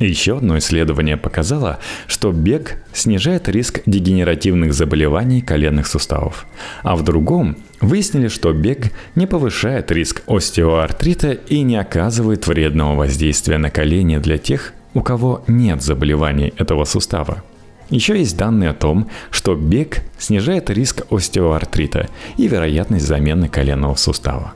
Еще 0.00 0.38
одно 0.38 0.58
исследование 0.58 1.16
показало, 1.16 1.78
что 2.08 2.32
бег 2.32 2.82
снижает 2.92 3.48
риск 3.48 3.82
дегенеративных 3.86 4.74
заболеваний 4.74 5.42
коленных 5.42 5.86
суставов, 5.86 6.44
а 6.82 6.96
в 6.96 7.04
другом 7.04 7.56
выяснили, 7.80 8.26
что 8.26 8.52
бег 8.52 8.90
не 9.14 9.28
повышает 9.28 9.92
риск 9.92 10.24
остеоартрита 10.26 11.30
и 11.30 11.62
не 11.62 11.76
оказывает 11.76 12.48
вредного 12.48 12.96
воздействия 12.96 13.58
на 13.58 13.70
колени 13.70 14.18
для 14.18 14.36
тех, 14.36 14.72
у 14.94 15.02
кого 15.02 15.42
нет 15.46 15.82
заболеваний 15.82 16.52
этого 16.56 16.84
сустава. 16.84 17.42
Еще 17.90 18.18
есть 18.18 18.36
данные 18.36 18.70
о 18.70 18.74
том, 18.74 19.08
что 19.30 19.54
бег 19.54 20.02
снижает 20.18 20.70
риск 20.70 21.02
остеоартрита 21.10 22.08
и 22.36 22.46
вероятность 22.46 23.06
замены 23.06 23.48
коленного 23.48 23.96
сустава. 23.96 24.54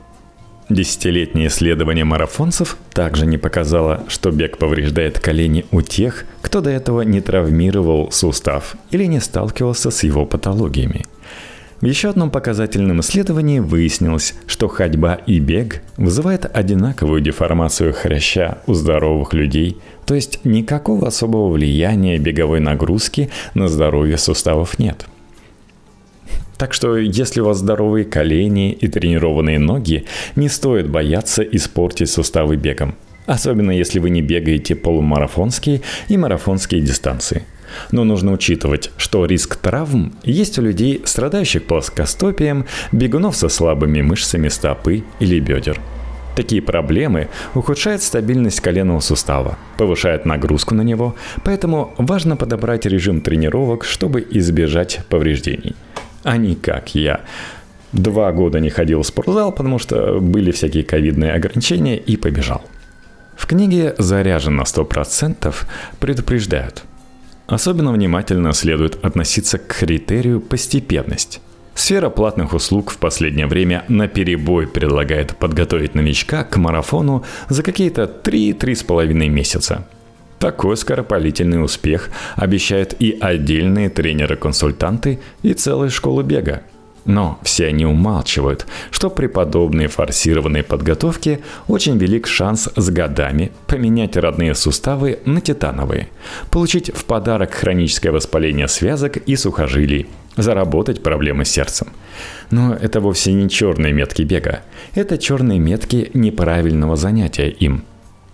Десятилетнее 0.69 1.47
исследование 1.49 2.05
марафонцев 2.05 2.77
также 2.91 3.27
не 3.27 3.37
показало, 3.37 4.03
что 4.07 4.31
бег 4.31 4.57
повреждает 4.57 5.19
колени 5.19 5.65
у 5.71 5.81
тех, 5.81 6.25
кто 6.41 6.61
до 6.61 6.71
этого 6.71 7.01
не 7.01 7.21
травмировал 7.21 8.11
сустав 8.11 8.75
или 8.89 9.05
не 9.05 9.19
сталкивался 9.19 9.91
с 9.91 10.03
его 10.03 10.25
патологиями. 10.25 11.05
В 11.85 11.87
еще 11.87 12.09
одном 12.09 12.31
показательном 12.31 13.01
исследовании 13.01 13.59
выяснилось, 13.59 14.33
что 14.47 14.67
ходьба 14.67 15.13
и 15.27 15.37
бег 15.37 15.83
вызывают 15.97 16.49
одинаковую 16.51 17.21
деформацию 17.21 17.93
хряща 17.93 18.57
у 18.65 18.73
здоровых 18.73 19.35
людей, 19.35 19.77
то 20.07 20.15
есть 20.15 20.39
никакого 20.43 21.05
особого 21.07 21.47
влияния 21.49 22.17
беговой 22.17 22.59
нагрузки 22.59 23.29
на 23.53 23.67
здоровье 23.67 24.17
суставов 24.17 24.79
нет. 24.79 25.05
Так 26.57 26.73
что, 26.73 26.97
если 26.97 27.41
у 27.41 27.45
вас 27.45 27.59
здоровые 27.59 28.05
колени 28.05 28.71
и 28.71 28.87
тренированные 28.87 29.59
ноги, 29.59 30.05
не 30.35 30.49
стоит 30.49 30.89
бояться 30.89 31.43
испортить 31.43 32.09
суставы 32.09 32.55
бегом. 32.55 32.95
Особенно 33.27 33.69
если 33.69 33.99
вы 33.99 34.09
не 34.09 34.23
бегаете 34.23 34.75
полумарафонские 34.75 35.81
и 36.07 36.17
марафонские 36.17 36.81
дистанции– 36.81 37.43
но 37.91 38.03
нужно 38.03 38.31
учитывать, 38.31 38.91
что 38.97 39.25
риск 39.25 39.55
травм 39.55 40.13
есть 40.23 40.59
у 40.59 40.61
людей, 40.61 41.01
страдающих 41.05 41.65
плоскостопием, 41.65 42.65
бегунов 42.91 43.35
со 43.35 43.49
слабыми 43.49 44.01
мышцами 44.01 44.47
стопы 44.49 45.03
или 45.19 45.39
бедер. 45.39 45.79
Такие 46.35 46.61
проблемы 46.61 47.29
ухудшают 47.53 48.03
стабильность 48.03 48.59
коленного 48.59 48.99
сустава, 48.99 49.57
повышают 49.77 50.25
нагрузку 50.25 50.75
на 50.75 50.81
него, 50.81 51.15
поэтому 51.45 51.93
важно 51.97 52.35
подобрать 52.35 52.85
режим 52.85 53.21
тренировок, 53.21 53.85
чтобы 53.85 54.25
избежать 54.31 54.99
повреждений. 55.09 55.75
А 56.23 56.35
не 56.37 56.55
как 56.55 56.93
я. 56.93 57.21
Два 57.93 58.33
года 58.33 58.59
не 58.59 58.69
ходил 58.69 59.01
в 59.03 59.07
спортзал, 59.07 59.53
потому 59.53 59.79
что 59.79 60.19
были 60.19 60.51
всякие 60.51 60.83
ковидные 60.83 61.31
ограничения 61.31 61.97
и 61.97 62.17
побежал. 62.17 62.63
В 63.37 63.47
книге 63.47 63.95
«Заряжен 63.97 64.57
на 64.57 64.63
100%» 64.63 65.55
предупреждают– 65.99 66.83
Особенно 67.47 67.91
внимательно 67.91 68.53
следует 68.53 69.03
относиться 69.05 69.57
к 69.57 69.67
критерию 69.67 70.41
постепенность. 70.41 71.41
Сфера 71.75 72.09
платных 72.09 72.53
услуг 72.53 72.89
в 72.89 72.97
последнее 72.97 73.47
время 73.47 73.83
на 73.89 74.07
перебой 74.07 74.65
предлагает 74.65 75.35
подготовить 75.37 75.93
новичка 75.93 76.43
к 76.43 76.55
марафону 76.57 77.23
за 77.49 77.63
какие-то 77.63 78.03
3-3,5 78.23 79.13
месяца. 79.29 79.87
Такой 80.39 80.77
скоропалительный 80.77 81.63
успех 81.63 82.09
обещают 82.35 82.95
и 82.99 83.17
отдельные 83.19 83.89
тренеры-консультанты, 83.89 85.19
и 85.43 85.53
целые 85.53 85.89
школы 85.89 86.23
бега. 86.23 86.63
Но 87.05 87.39
все 87.43 87.67
они 87.67 87.85
умалчивают, 87.85 88.65
что 88.89 89.11
при 89.11 89.27
подобной 89.27 89.87
форсированной 89.87 90.63
подготовке 90.63 91.39
очень 91.67 91.97
велик 91.97 92.25
шанс 92.25 92.67
с 92.75 92.89
годами 92.89 93.51
поменять 93.67 94.17
родные 94.17 94.55
суставы 94.55 95.19
на 95.25 95.39
титановые, 95.39 96.09
получить 96.49 96.91
в 96.95 97.05
подарок 97.05 97.53
хроническое 97.53 98.11
воспаление 98.11 98.67
связок 98.67 99.17
и 99.17 99.35
сухожилий, 99.35 100.07
заработать 100.35 101.03
проблемы 101.03 101.45
с 101.45 101.49
сердцем. 101.49 101.89
Но 102.49 102.73
это 102.73 102.99
вовсе 102.99 103.33
не 103.33 103.49
черные 103.49 103.93
метки 103.93 104.23
бега. 104.23 104.61
Это 104.95 105.19
черные 105.19 105.59
метки 105.59 106.09
неправильного 106.15 106.95
занятия 106.95 107.49
им. 107.49 107.83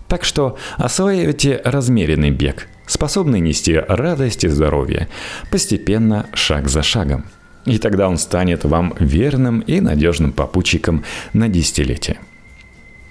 Так 0.08 0.24
что 0.24 0.56
осваивайте 0.76 1.60
размеренный 1.64 2.30
бег, 2.30 2.68
способный 2.86 3.40
нести 3.40 3.74
радость 3.76 4.44
и 4.44 4.48
здоровье, 4.48 5.08
постепенно, 5.50 6.26
шаг 6.34 6.68
за 6.68 6.82
шагом. 6.82 7.24
И 7.64 7.78
тогда 7.78 8.08
он 8.08 8.18
станет 8.18 8.64
вам 8.64 8.94
верным 8.98 9.60
и 9.60 9.80
надежным 9.80 10.32
попутчиком 10.32 11.04
на 11.32 11.48
десятилетие. 11.48 12.18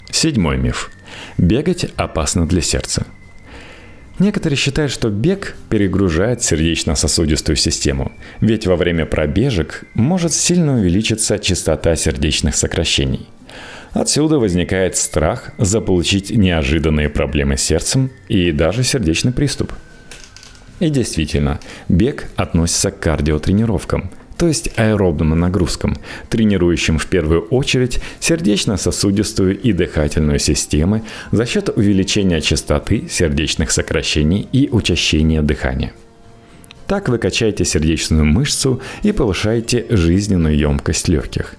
Седьмой 0.10 0.58
миф. 0.58 0.92
Бегать 1.38 1.86
опасно 1.96 2.48
для 2.48 2.62
сердца– 2.62 3.06
Некоторые 4.22 4.56
считают, 4.56 4.92
что 4.92 5.10
бег 5.10 5.56
перегружает 5.70 6.44
сердечно-сосудистую 6.44 7.56
систему, 7.56 8.12
ведь 8.40 8.68
во 8.68 8.76
время 8.76 9.08
пробежек 9.08 9.86
может 9.96 10.32
сильно 10.32 10.76
увеличиться 10.76 11.40
частота 11.40 11.96
сердечных 11.96 12.56
сокращений. 12.56 13.28
Отсюда 13.94 14.38
возникает 14.38 14.96
страх 14.96 15.54
заполучить 15.58 16.30
неожиданные 16.30 17.10
проблемы 17.10 17.58
с 17.58 17.64
сердцем 17.64 18.12
и 18.28 18.52
даже 18.52 18.84
сердечный 18.84 19.32
приступ. 19.32 19.74
И 20.80 20.92
действительно, 20.92 21.60
бег 21.90 22.30
относится 22.36 22.92
к 22.92 23.00
кардиотренировкам– 23.00 24.12
то 24.42 24.48
есть 24.48 24.72
аэробным 24.76 25.40
нагрузкам, 25.40 25.96
тренирующим 26.30 26.98
в 26.98 27.06
первую 27.06 27.42
очередь 27.50 28.00
сердечно-сосудистую 28.20 29.56
и 29.62 29.72
дыхательную 29.72 30.40
системы 30.40 31.04
за 31.32 31.46
счет 31.46 31.70
увеличения 31.70 32.42
частоты 32.42 33.08
сердечных 33.08 33.70
сокращений 33.70 34.48
и 34.52 34.68
учащения 34.72 35.44
дыхания. 35.44 35.94
Так 36.88 37.08
вы 37.08 37.20
качаете 37.20 37.66
сердечную 37.66 38.26
мышцу 38.26 38.82
и 39.04 39.12
повышаете 39.12 39.86
жизненную 39.92 40.58
емкость 40.58 41.08
легких. 41.08 41.54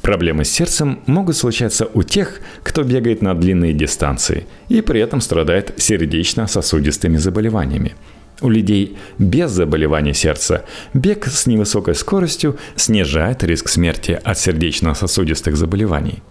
Проблемы 0.00 0.46
с 0.46 0.50
сердцем 0.50 1.00
могут 1.04 1.36
случаться 1.36 1.86
у 1.92 2.02
тех, 2.02 2.40
кто 2.62 2.82
бегает 2.82 3.20
на 3.20 3.34
длинные 3.34 3.74
дистанции 3.74 4.46
и 4.70 4.80
при 4.80 5.02
этом 5.02 5.20
страдает 5.20 5.74
сердечно-сосудистыми 5.76 7.18
заболеваниями– 7.18 7.94
у 8.40 8.50
людей 8.50 8.96
без 9.18 9.50
заболевания 9.50 10.14
сердца 10.14 10.64
бег 10.92 11.26
с 11.26 11.46
невысокой 11.46 11.94
скоростью 11.94 12.56
снижает 12.76 13.42
риск 13.42 13.68
смерти 13.68 14.18
от 14.22 14.38
сердечно-сосудистых 14.38 15.56
заболеваний. 15.56 16.22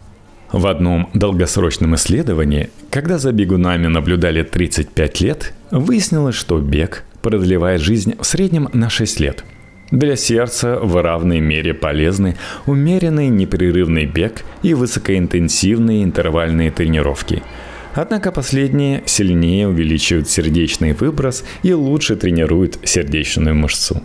В 0.51 0.67
одном 0.67 1.09
долгосрочном 1.13 1.95
исследовании, 1.95 2.69
когда 2.91 3.17
за 3.17 3.31
бегунами 3.31 3.87
наблюдали 3.87 4.43
35 4.43 5.21
лет, 5.21 5.53
выяснилось, 5.71 6.35
что 6.35 6.59
бег 6.59 7.03
продлевает 7.21 7.81
жизнь 7.81 8.15
в 8.19 8.23
среднем 8.23 8.69
на 8.71 8.89
6 8.89 9.19
лет. 9.19 9.43
Для 9.91 10.15
сердца 10.15 10.79
в 10.79 11.01
равной 11.01 11.39
мере 11.39 11.73
полезны 11.73 12.37
умеренный 12.65 13.29
непрерывный 13.29 14.05
бег 14.05 14.43
и 14.61 14.73
высокоинтенсивные 14.73 16.03
интервальные 16.03 16.71
тренировки– 16.71 17.41
Однако 17.95 18.33
последние 18.33 19.03
сильнее 19.05 19.69
увеличивают 19.69 20.29
сердечный 20.29 20.91
выброс 20.91 21.45
и 21.63 21.73
лучше 21.73 22.17
тренируют 22.17 22.77
сердечную 22.83 23.55
мышцу. 23.55 24.03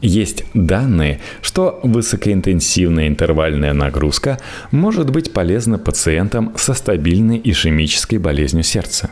Есть 0.00 0.44
данные, 0.54 1.20
что 1.40 1.80
высокоинтенсивная 1.82 3.08
интервальная 3.08 3.72
нагрузка 3.72 4.38
может 4.70 5.10
быть 5.10 5.32
полезна 5.32 5.78
пациентам 5.78 6.52
со 6.56 6.72
стабильной 6.74 7.40
ишемической 7.42 8.18
болезнью 8.18 8.62
сердца. 8.62 9.10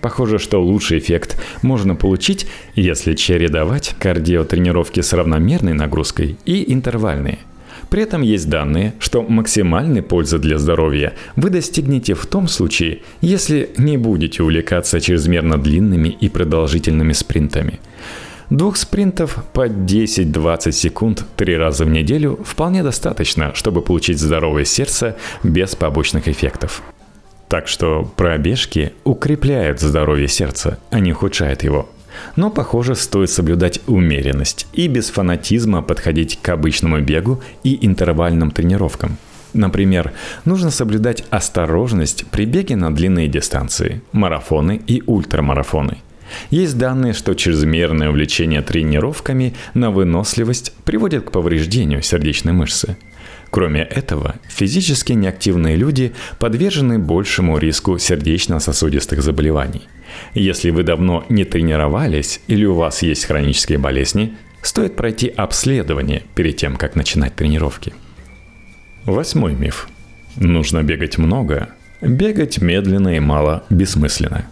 Похоже, 0.00 0.40
что 0.40 0.60
лучший 0.60 0.98
эффект 0.98 1.40
можно 1.62 1.94
получить, 1.94 2.48
если 2.74 3.14
чередовать 3.14 3.94
кардиотренировки 4.00 5.00
с 5.00 5.12
равномерной 5.12 5.74
нагрузкой 5.74 6.38
и 6.44 6.72
интервальные– 6.72 7.38
при 7.92 8.04
этом 8.04 8.22
есть 8.22 8.48
данные, 8.48 8.94
что 9.00 9.20
максимальной 9.22 10.00
пользы 10.00 10.38
для 10.38 10.56
здоровья 10.56 11.12
вы 11.36 11.50
достигнете 11.50 12.14
в 12.14 12.24
том 12.24 12.48
случае, 12.48 13.02
если 13.20 13.68
не 13.76 13.98
будете 13.98 14.42
увлекаться 14.42 14.98
чрезмерно 14.98 15.58
длинными 15.58 16.08
и 16.08 16.30
продолжительными 16.30 17.12
спринтами. 17.12 17.80
Двух 18.48 18.78
спринтов 18.78 19.44
по 19.52 19.68
10-20 19.68 20.72
секунд 20.72 21.26
три 21.36 21.54
раза 21.54 21.84
в 21.84 21.90
неделю 21.90 22.40
вполне 22.42 22.82
достаточно, 22.82 23.54
чтобы 23.54 23.82
получить 23.82 24.18
здоровое 24.18 24.64
сердце 24.64 25.18
без 25.42 25.76
побочных 25.76 26.28
эффектов. 26.28 26.82
Так 27.48 27.68
что 27.68 28.10
пробежки 28.16 28.94
укрепляют 29.04 29.80
здоровье 29.80 30.28
сердца, 30.28 30.78
а 30.88 30.98
не 30.98 31.12
ухудшают 31.12 31.62
его. 31.62 31.90
Но, 32.36 32.50
похоже, 32.50 32.94
стоит 32.94 33.30
соблюдать 33.30 33.80
умеренность 33.86 34.66
и 34.72 34.88
без 34.88 35.10
фанатизма 35.10 35.82
подходить 35.82 36.38
к 36.40 36.48
обычному 36.48 37.00
бегу 37.00 37.42
и 37.62 37.84
интервальным 37.86 38.50
тренировкам. 38.50 39.18
Например, 39.54 40.12
нужно 40.44 40.70
соблюдать 40.70 41.24
осторожность 41.30 42.24
при 42.30 42.46
беге 42.46 42.76
на 42.76 42.94
длинные 42.94 43.28
дистанции, 43.28 44.02
марафоны 44.12 44.80
и 44.86 45.02
ультрамарафоны. 45.06 45.98
Есть 46.48 46.78
данные, 46.78 47.12
что 47.12 47.34
чрезмерное 47.34 48.08
увлечение 48.08 48.62
тренировками 48.62 49.54
на 49.74 49.90
выносливость 49.90 50.72
приводит 50.84 51.24
к 51.24 51.30
повреждению 51.30 52.02
сердечной 52.02 52.54
мышцы. 52.54 52.96
Кроме 53.50 53.82
этого, 53.82 54.36
физически 54.48 55.12
неактивные 55.12 55.76
люди 55.76 56.14
подвержены 56.38 56.98
большему 56.98 57.58
риску 57.58 57.98
сердечно-сосудистых 57.98 59.22
заболеваний– 59.22 59.82
если 60.34 60.70
вы 60.70 60.82
давно 60.82 61.24
не 61.28 61.44
тренировались 61.44 62.40
или 62.46 62.64
у 62.64 62.74
вас 62.74 63.02
есть 63.02 63.24
хронические 63.24 63.78
болезни, 63.78 64.34
стоит 64.62 64.96
пройти 64.96 65.28
обследование 65.28 66.22
перед 66.34 66.56
тем, 66.56 66.76
как 66.76 66.96
начинать 66.96 67.34
тренировки. 67.34 67.92
Восьмой 69.04 69.54
миф. 69.54 69.88
Нужно 70.36 70.82
бегать 70.82 71.18
много. 71.18 71.70
Бегать 72.00 72.60
медленно 72.60 73.16
и 73.16 73.20
мало 73.20 73.64
бессмысленно. 73.70 74.46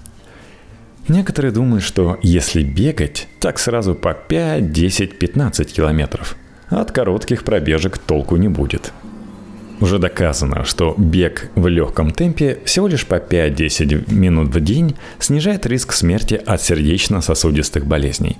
Некоторые 1.08 1.52
думают, 1.52 1.82
что 1.82 2.18
если 2.22 2.62
бегать, 2.62 3.26
так 3.40 3.58
сразу 3.58 3.94
по 3.94 4.12
5, 4.14 4.72
10, 4.72 5.18
15 5.18 5.72
километров. 5.72 6.36
От 6.68 6.92
коротких 6.92 7.42
пробежек 7.44 7.98
толку 7.98 8.36
не 8.36 8.48
будет– 8.48 8.92
уже 9.80 9.98
доказано, 9.98 10.64
что 10.64 10.94
бег 10.96 11.50
в 11.54 11.66
легком 11.66 12.10
темпе 12.10 12.58
всего 12.64 12.86
лишь 12.86 13.06
по 13.06 13.14
5-10 13.14 14.12
минут 14.12 14.54
в 14.54 14.60
день 14.60 14.96
снижает 15.18 15.66
риск 15.66 15.92
смерти 15.92 16.34
от 16.34 16.62
сердечно-сосудистых 16.62 17.86
болезней. 17.86 18.36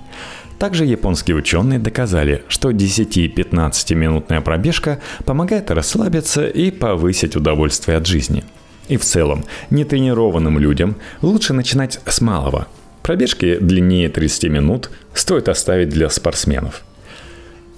Также 0.59 0.85
японские 0.85 1.35
ученые 1.35 1.79
доказали, 1.79 2.43
что 2.47 2.69
10-15 2.69 3.95
минутная 3.95 4.41
пробежка 4.41 4.99
помогает 5.25 5.71
расслабиться 5.71 6.45
и 6.45 6.69
повысить 6.69 7.35
удовольствие 7.35 7.97
от 7.97 8.05
жизни. 8.05 8.43
И 8.87 8.97
в 8.97 9.03
целом, 9.03 9.43
нетренированным 9.71 10.59
людям 10.59 10.95
лучше 11.21 11.53
начинать 11.53 11.99
с 12.05 12.21
малого. 12.21 12.67
Пробежки 13.01 13.57
длиннее 13.59 14.09
30 14.09 14.43
минут 14.51 14.91
стоит 15.13 15.49
оставить 15.49 15.89
для 15.89 16.09
спортсменов– 16.09 16.83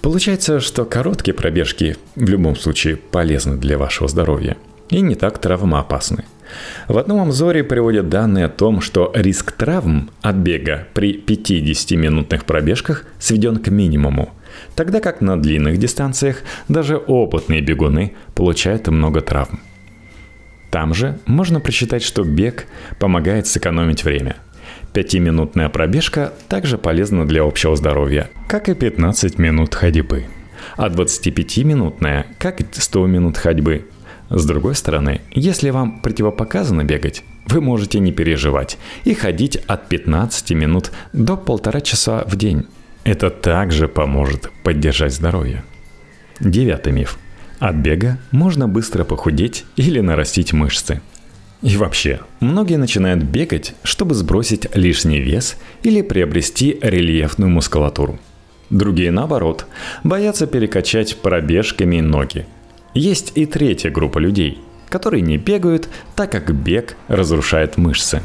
Получается, 0.03 0.59
что 0.59 0.83
короткие 0.83 1.33
пробежки 1.33 1.95
в 2.17 2.27
любом 2.27 2.57
случае 2.57 2.97
полезны 2.97 3.55
для 3.55 3.77
вашего 3.77 4.09
здоровья 4.09 4.57
и 4.89 4.99
не 4.99 5.15
так 5.15 5.39
травмоопасны. 5.39 6.25
В 6.89 6.97
одном 6.97 7.21
обзоре 7.21 7.63
приводят 7.63 8.09
данные 8.09 8.45
о 8.45 8.49
том, 8.49 8.81
что 8.81 9.13
риск 9.15 9.53
травм 9.53 10.11
от 10.21 10.35
бега 10.35 10.89
при 10.93 11.17
50-минутных 11.17 12.43
пробежках 12.43 13.05
сведен 13.17 13.59
к 13.59 13.69
минимуму, 13.69 14.33
тогда 14.75 14.99
как 14.99 15.21
на 15.21 15.41
длинных 15.41 15.77
дистанциях 15.77 16.41
даже 16.67 16.97
опытные 16.97 17.61
бегуны 17.61 18.13
получают 18.35 18.89
много 18.89 19.21
травм. 19.21 19.61
Там 20.69 20.93
же 20.93 21.17
можно 21.25 21.61
прочитать, 21.61 22.03
что 22.03 22.25
бег 22.25 22.67
помогает 22.99 23.47
сэкономить 23.47 24.03
время– 24.03 24.35
Пятиминутная 24.93 25.69
пробежка 25.69 26.33
также 26.47 26.77
полезна 26.77 27.27
для 27.27 27.43
общего 27.43 27.75
здоровья, 27.75 28.29
как 28.47 28.69
и 28.69 28.75
15 28.75 29.39
минут 29.39 29.73
ходьбы. 29.73 30.25
А 30.77 30.87
25-минутная, 30.89 32.27
как 32.37 32.61
и 32.61 32.65
100 32.71 33.07
минут 33.07 33.37
ходьбы. 33.37 33.87
С 34.29 34.45
другой 34.45 34.75
стороны, 34.75 35.21
если 35.31 35.71
вам 35.71 35.99
противопоказано 35.99 36.83
бегать, 36.83 37.23
вы 37.47 37.59
можете 37.59 37.99
не 37.99 38.11
переживать 38.11 38.77
и 39.03 39.15
ходить 39.15 39.55
от 39.67 39.89
15 39.89 40.51
минут 40.51 40.91
до 41.11 41.37
полтора 41.37 41.81
часа 41.81 42.23
в 42.27 42.35
день. 42.35 42.67
Это 43.03 43.31
также 43.31 43.87
поможет 43.87 44.51
поддержать 44.63 45.13
здоровье. 45.13 45.63
Девятый 46.39 46.93
миф. 46.93 47.17
От 47.59 47.75
бега 47.75 48.19
можно 48.31 48.67
быстро 48.67 49.03
похудеть 49.03 49.65
или 49.75 49.99
нарастить 49.99 50.53
мышцы. 50.53 51.01
И 51.63 51.77
вообще, 51.77 52.19
многие 52.41 52.75
начинают 52.75 53.23
бегать, 53.23 53.73
чтобы 53.83 54.15
сбросить 54.15 54.67
лишний 54.75 55.21
вес 55.21 55.55
или 55.81 56.01
приобрести 56.01 56.77
рельефную 56.81 57.49
мускулатуру. 57.49 58.19
Другие, 58.69 59.11
наоборот, 59.11 59.65
боятся 60.03 60.45
перекачать 60.45 61.15
пробежками 61.15 62.01
ноги. 62.01 62.45
Есть 62.93 63.31
и 63.35 63.45
третья 63.45 63.91
группа 63.91 64.19
людей, 64.19 64.59
которые 64.89 65.21
не 65.21 65.37
бегают, 65.37 65.87
так 66.17 66.33
как 66.33 66.53
бег 66.53 66.97
разрушает 67.07 67.77
мышцы. 67.77 68.21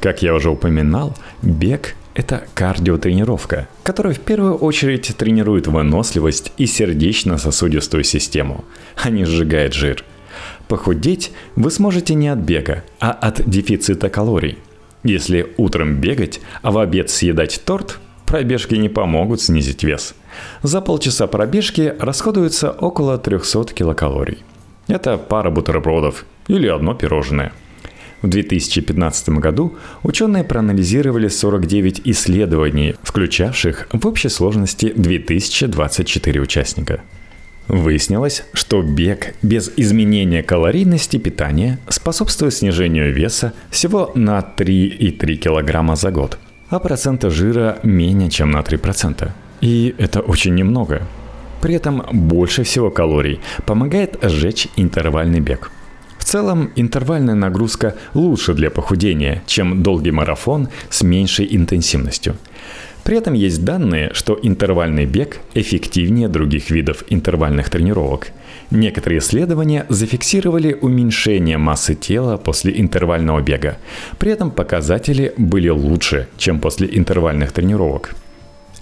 Как 0.00 0.22
я 0.22 0.34
уже 0.34 0.50
упоминал, 0.50 1.16
бег– 1.40 1.94
это 2.14 2.44
кардиотренировка, 2.52 3.68
которая 3.84 4.12
в 4.12 4.20
первую 4.20 4.54
очередь 4.54 5.16
тренирует 5.16 5.66
выносливость 5.66 6.52
и 6.58 6.66
сердечно-сосудистую 6.66 8.04
систему, 8.04 8.66
а 9.02 9.08
не 9.08 9.24
сжигает 9.24 9.72
жир. 9.72 10.04
Похудеть 10.68 11.32
вы 11.54 11.70
сможете 11.70 12.14
не 12.14 12.28
от 12.28 12.38
бега, 12.38 12.84
а 13.00 13.10
от 13.10 13.48
дефицита 13.48 14.08
калорий. 14.08 14.58
Если 15.04 15.54
утром 15.56 16.00
бегать, 16.00 16.40
а 16.62 16.70
в 16.72 16.78
обед 16.78 17.10
съедать 17.10 17.62
торт, 17.64 18.00
пробежки 18.26 18.74
не 18.74 18.88
помогут 18.88 19.40
снизить 19.40 19.84
вес. 19.84 20.14
За 20.62 20.80
полчаса 20.80 21.26
пробежки 21.26 21.94
расходуется 21.98 22.72
около 22.72 23.18
300 23.18 23.74
килокалорий. 23.74 24.38
Это 24.88 25.16
пара 25.16 25.50
бутербродов 25.50 26.24
или 26.48 26.66
одно 26.66 26.94
пирожное– 26.94 27.52
в 28.22 28.28
2015 28.28 29.28
году 29.40 29.76
ученые 30.02 30.42
проанализировали 30.42 31.28
49 31.28 32.02
исследований, 32.04 32.94
включавших 33.02 33.88
в 33.92 34.06
общей 34.06 34.30
сложности 34.30 34.92
2024 34.96 36.40
участника. 36.40 37.02
Выяснилось, 37.68 38.44
что 38.52 38.82
бег 38.82 39.34
без 39.42 39.72
изменения 39.76 40.42
калорийности 40.42 41.16
питания 41.16 41.78
способствует 41.88 42.54
снижению 42.54 43.12
веса 43.12 43.52
всего 43.70 44.12
на 44.14 44.38
3,3 44.38 45.36
кг 45.36 45.96
за 45.96 46.10
год, 46.10 46.38
а 46.70 46.78
процента 46.78 47.30
жира 47.30 47.78
менее 47.82 48.30
чем 48.30 48.50
на 48.50 48.60
3%. 48.60 49.30
И 49.60 49.94
это 49.98 50.20
очень 50.20 50.54
немного. 50.54 51.02
При 51.60 51.74
этом 51.74 52.04
больше 52.12 52.62
всего 52.62 52.90
калорий 52.90 53.40
помогает 53.66 54.18
сжечь 54.22 54.68
интервальный 54.76 55.40
бег– 55.40 55.72
целом, 56.26 56.70
интервальная 56.76 57.34
нагрузка 57.34 57.94
лучше 58.14 58.52
для 58.52 58.70
похудения, 58.70 59.42
чем 59.46 59.82
долгий 59.82 60.10
марафон 60.10 60.68
с 60.90 61.02
меньшей 61.02 61.46
интенсивностью. 61.56 62.36
При 63.06 63.18
этом 63.18 63.34
есть 63.34 63.64
данные, 63.64 64.10
что 64.14 64.36
интервальный 64.42 65.06
бег 65.06 65.38
эффективнее 65.54 66.26
других 66.26 66.70
видов 66.70 67.04
интервальных 67.08 67.70
тренировок. 67.70 68.32
Некоторые 68.72 69.20
исследования 69.20 69.86
зафиксировали 69.88 70.72
уменьшение 70.72 71.56
массы 71.56 71.94
тела 71.94 72.36
после 72.36 72.80
интервального 72.80 73.40
бега. 73.40 73.78
При 74.18 74.32
этом 74.32 74.50
показатели 74.50 75.32
были 75.36 75.68
лучше, 75.68 76.26
чем 76.36 76.58
после 76.58 76.88
интервальных 76.90 77.52
тренировок. 77.52 78.16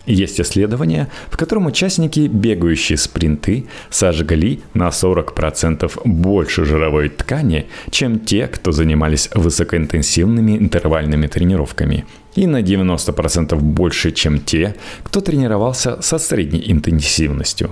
Есть 0.07 0.41
исследование, 0.41 1.09
в 1.31 1.37
котором 1.37 1.67
участники, 1.67 2.21
бегающие 2.21 2.97
спринты, 2.97 3.67
сожгли 3.91 4.61
на 4.73 4.89
40% 4.89 6.01
больше 6.05 6.65
жировой 6.65 7.11
ткани, 7.11 7.67
чем 7.91 8.21
те, 8.21 8.47
кто 8.47 8.73
занимались 8.73 9.29
высокоинтенсивными 9.35 10.59
интервальными 10.59 11.27
тренировками, 11.27 12.05
и 12.35 12.47
на 12.47 12.63
90% 12.63 13.57
больше, 13.57 14.13
чем 14.13 14.41
те, 14.41 14.75
кто 15.03 15.21
тренировался 15.21 16.01
со 16.03 16.19
средней 16.19 16.65
интенсивностью. 16.71 17.71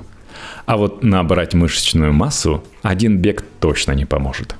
А 0.66 0.76
вот 0.76 1.02
набрать 1.02 1.54
мышечную 1.54 2.12
массу 2.12 2.62
один 2.82 3.18
бег 3.18 3.44
точно 3.60 3.92
не 3.92 4.04
поможет. 4.04 4.54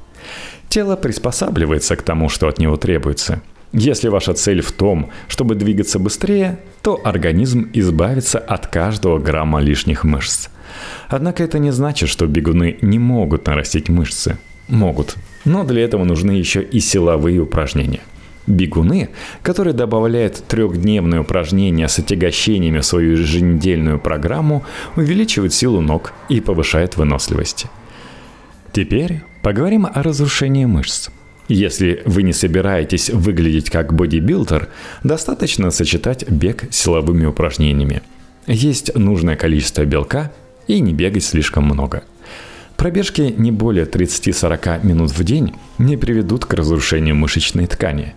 Тело 0.69 0.97
приспосабливается 0.97 1.97
к 1.97 2.03
тому, 2.03 2.29
что 2.29 2.49
от 2.49 2.59
него 2.59 2.77
требуется– 2.77 3.43
если 3.73 4.09
ваша 4.09 4.35
цель 4.35 4.61
в 4.61 4.71
том, 4.71 5.11
чтобы 5.29 5.55
двигаться 5.55 5.99
быстрее, 5.99 6.59
то 6.83 7.01
организм 7.05 7.71
избавится 7.73 8.39
от 8.39 8.67
каждого 8.67 9.19
грамма 9.19 9.61
лишних 9.61 10.05
мышц. 10.05 10.49
Однако 11.09 11.43
это 11.43 11.59
не 11.59 11.71
значит, 11.71 12.11
что 12.11 12.27
бегуны 12.27 12.77
не 12.83 12.99
могут 12.99 13.47
нарастить 13.47 13.89
мышцы. 13.89 14.37
Могут. 14.69 15.17
Но 15.47 15.65
для 15.65 15.83
этого 15.83 16.05
нужны 16.05 16.33
еще 16.33 16.63
и 16.63 16.81
силовые 16.81 17.41
упражнения. 17.41 18.01
Бегуны, 18.47 19.11
которые 19.43 19.73
добавляют 19.73 20.43
трехдневные 20.49 21.21
упражнения 21.21 21.89
с 21.89 21.99
отягощениями 21.99 22.81
в 22.81 22.87
свою 22.87 23.13
еженедельную 23.13 24.01
программу, 24.01 24.65
увеличивают 24.97 25.55
силу 25.55 25.81
ног 25.81 26.13
и 26.29 26.41
повышают 26.41 26.97
выносливость. 26.97 27.67
Теперь 28.73 29.23
поговорим 29.43 29.87
о 29.87 30.03
разрушении 30.03 30.65
мышц– 30.65 31.11
если 31.49 32.03
вы 32.07 32.23
не 32.23 32.33
собираетесь 32.33 33.11
выглядеть 33.11 33.69
как 33.69 33.93
бодибилдер, 33.93 34.69
достаточно 35.03 35.71
сочетать 35.71 36.29
бег 36.31 36.65
с 36.71 36.77
силовыми 36.77 37.27
упражнениями. 37.27 38.03
Есть 38.47 38.95
нужное 38.95 39.37
количество 39.37 39.85
белка 39.85 40.33
и 40.67 40.81
не 40.81 40.93
бегать 40.93 41.25
слишком 41.25 41.65
много. 41.65 42.05
Пробежки 42.77 43.35
не 43.37 43.53
более 43.53 43.85
30-40 43.85 44.87
минут 44.87 45.11
в 45.11 45.23
день 45.25 45.55
не 45.79 45.97
приведут 45.97 46.47
к 46.47 46.55
разрушению 46.55 47.17
мышечной 47.17 47.67
ткани. 47.67 48.15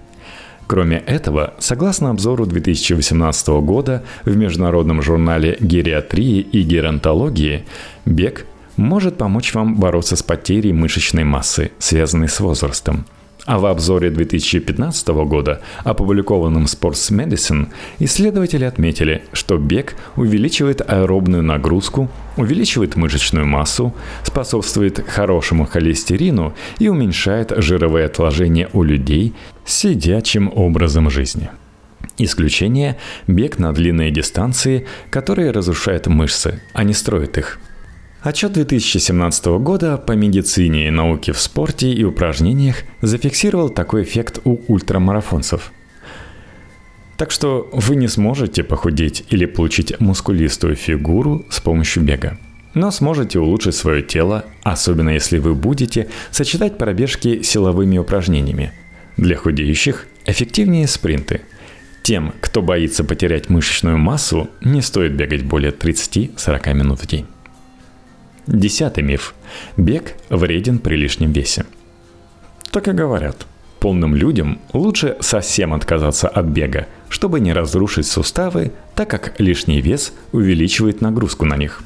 Кроме 0.67 0.97
этого, 0.97 1.53
согласно 1.59 2.09
обзору 2.09 2.45
2018 2.45 3.47
года 3.61 4.03
в 4.23 4.35
международном 4.35 5.01
журнале 5.01 5.57
гериатрии 5.59 6.39
и 6.39 6.63
геронтологии, 6.63 7.65
бег 8.05 8.45
может 8.75 9.17
помочь 9.17 9.53
вам 9.53 9.75
бороться 9.75 10.15
с 10.15 10.23
потерей 10.23 10.73
мышечной 10.73 11.23
массы, 11.23 11.71
связанной 11.77 12.29
с 12.29 12.39
возрастом. 12.39 13.05
А 13.45 13.59
в 13.59 13.67
обзоре 13.67 14.09
2015 14.09 15.07
года, 15.09 15.61
опубликованном 15.83 16.65
Sports 16.65 17.11
Medicine, 17.11 17.67
исследователи 17.99 18.63
отметили, 18.63 19.23
что 19.33 19.57
бег 19.57 19.95
увеличивает 20.15 20.81
аэробную 20.81 21.43
нагрузку, 21.43 22.09
увеличивает 22.37 22.95
мышечную 22.95 23.45
массу, 23.45 23.93
способствует 24.23 25.07
хорошему 25.07 25.65
холестерину 25.65 26.55
и 26.79 26.89
уменьшает 26.89 27.53
жировые 27.55 28.07
отложения 28.07 28.67
у 28.73 28.81
людей 28.81 29.33
сидячим 29.63 30.51
образом 30.53 31.11
жизни. 31.11 31.51
Исключение– 32.17 32.97
бег 33.27 33.59
на 33.59 33.73
длинные 33.73 34.09
дистанции, 34.09 34.87
которые 35.11 35.51
разрушают 35.51 36.07
мышцы, 36.07 36.63
а 36.73 36.83
не 36.83 36.93
строят 36.93 37.37
их– 37.37 37.59
Отчет 38.25 38.53
2017 38.53 39.45
года 39.59 39.99
по 39.99 40.13
медицине 40.13 40.89
науке 40.89 41.31
в 41.31 41.39
спорте 41.39 41.93
и 41.93 42.03
упражнениях 42.03 42.77
зафиксировал 43.01 43.69
такой 43.69 44.01
эффект 44.01 44.39
у 44.45 44.57
ультрамарафонцев. 44.67 45.71
Так 47.17 47.29
что 47.29 47.69
вы 47.71 47.95
не 47.95 48.07
сможете 48.07 48.63
похудеть 48.63 49.25
или 49.29 49.45
получить 49.45 49.99
мускулистую 49.99 50.75
фигуру 50.75 51.45
с 51.51 51.59
помощью 51.59 52.01
бега. 52.01 52.39
Но 52.73 52.89
сможете 52.89 53.37
улучшить 53.37 53.75
свое 53.75 54.01
тело, 54.01 54.45
особенно 54.63 55.11
если 55.11 55.37
вы 55.37 55.53
будете 55.53 56.07
сочетать 56.31 56.79
пробежки 56.79 57.43
с 57.43 57.47
силовыми 57.47 57.99
упражнениями. 57.99 58.71
Для 59.17 59.37
худеющих 59.37 60.07
эффективнее 60.25 60.87
спринты. 60.87 61.41
Тем, 62.01 62.33
кто 62.41 62.63
боится 62.63 63.03
потерять 63.03 63.49
мышечную 63.49 63.99
массу, 63.99 64.49
не 64.61 64.81
стоит 64.81 65.13
бегать 65.13 65.43
более 65.43 65.71
30-40 65.71 66.73
минут 66.73 66.99
в 66.99 67.05
день. 67.05 67.27
Десятый 68.47 69.03
миф. 69.03 69.33
Бег 69.77 70.13
вреден 70.29 70.79
при 70.79 70.95
лишнем 70.95 71.31
весе. 71.31 71.65
Так 72.71 72.87
и 72.87 72.91
говорят. 72.91 73.45
Полным 73.79 74.15
людям 74.15 74.59
лучше 74.73 75.17
совсем 75.19 75.73
отказаться 75.73 76.27
от 76.27 76.45
бега, 76.45 76.87
чтобы 77.09 77.39
не 77.39 77.53
разрушить 77.53 78.07
суставы, 78.07 78.71
так 78.95 79.09
как 79.09 79.39
лишний 79.39 79.81
вес 79.81 80.13
увеличивает 80.31 81.01
нагрузку 81.01 81.45
на 81.45 81.57
них. 81.57 81.81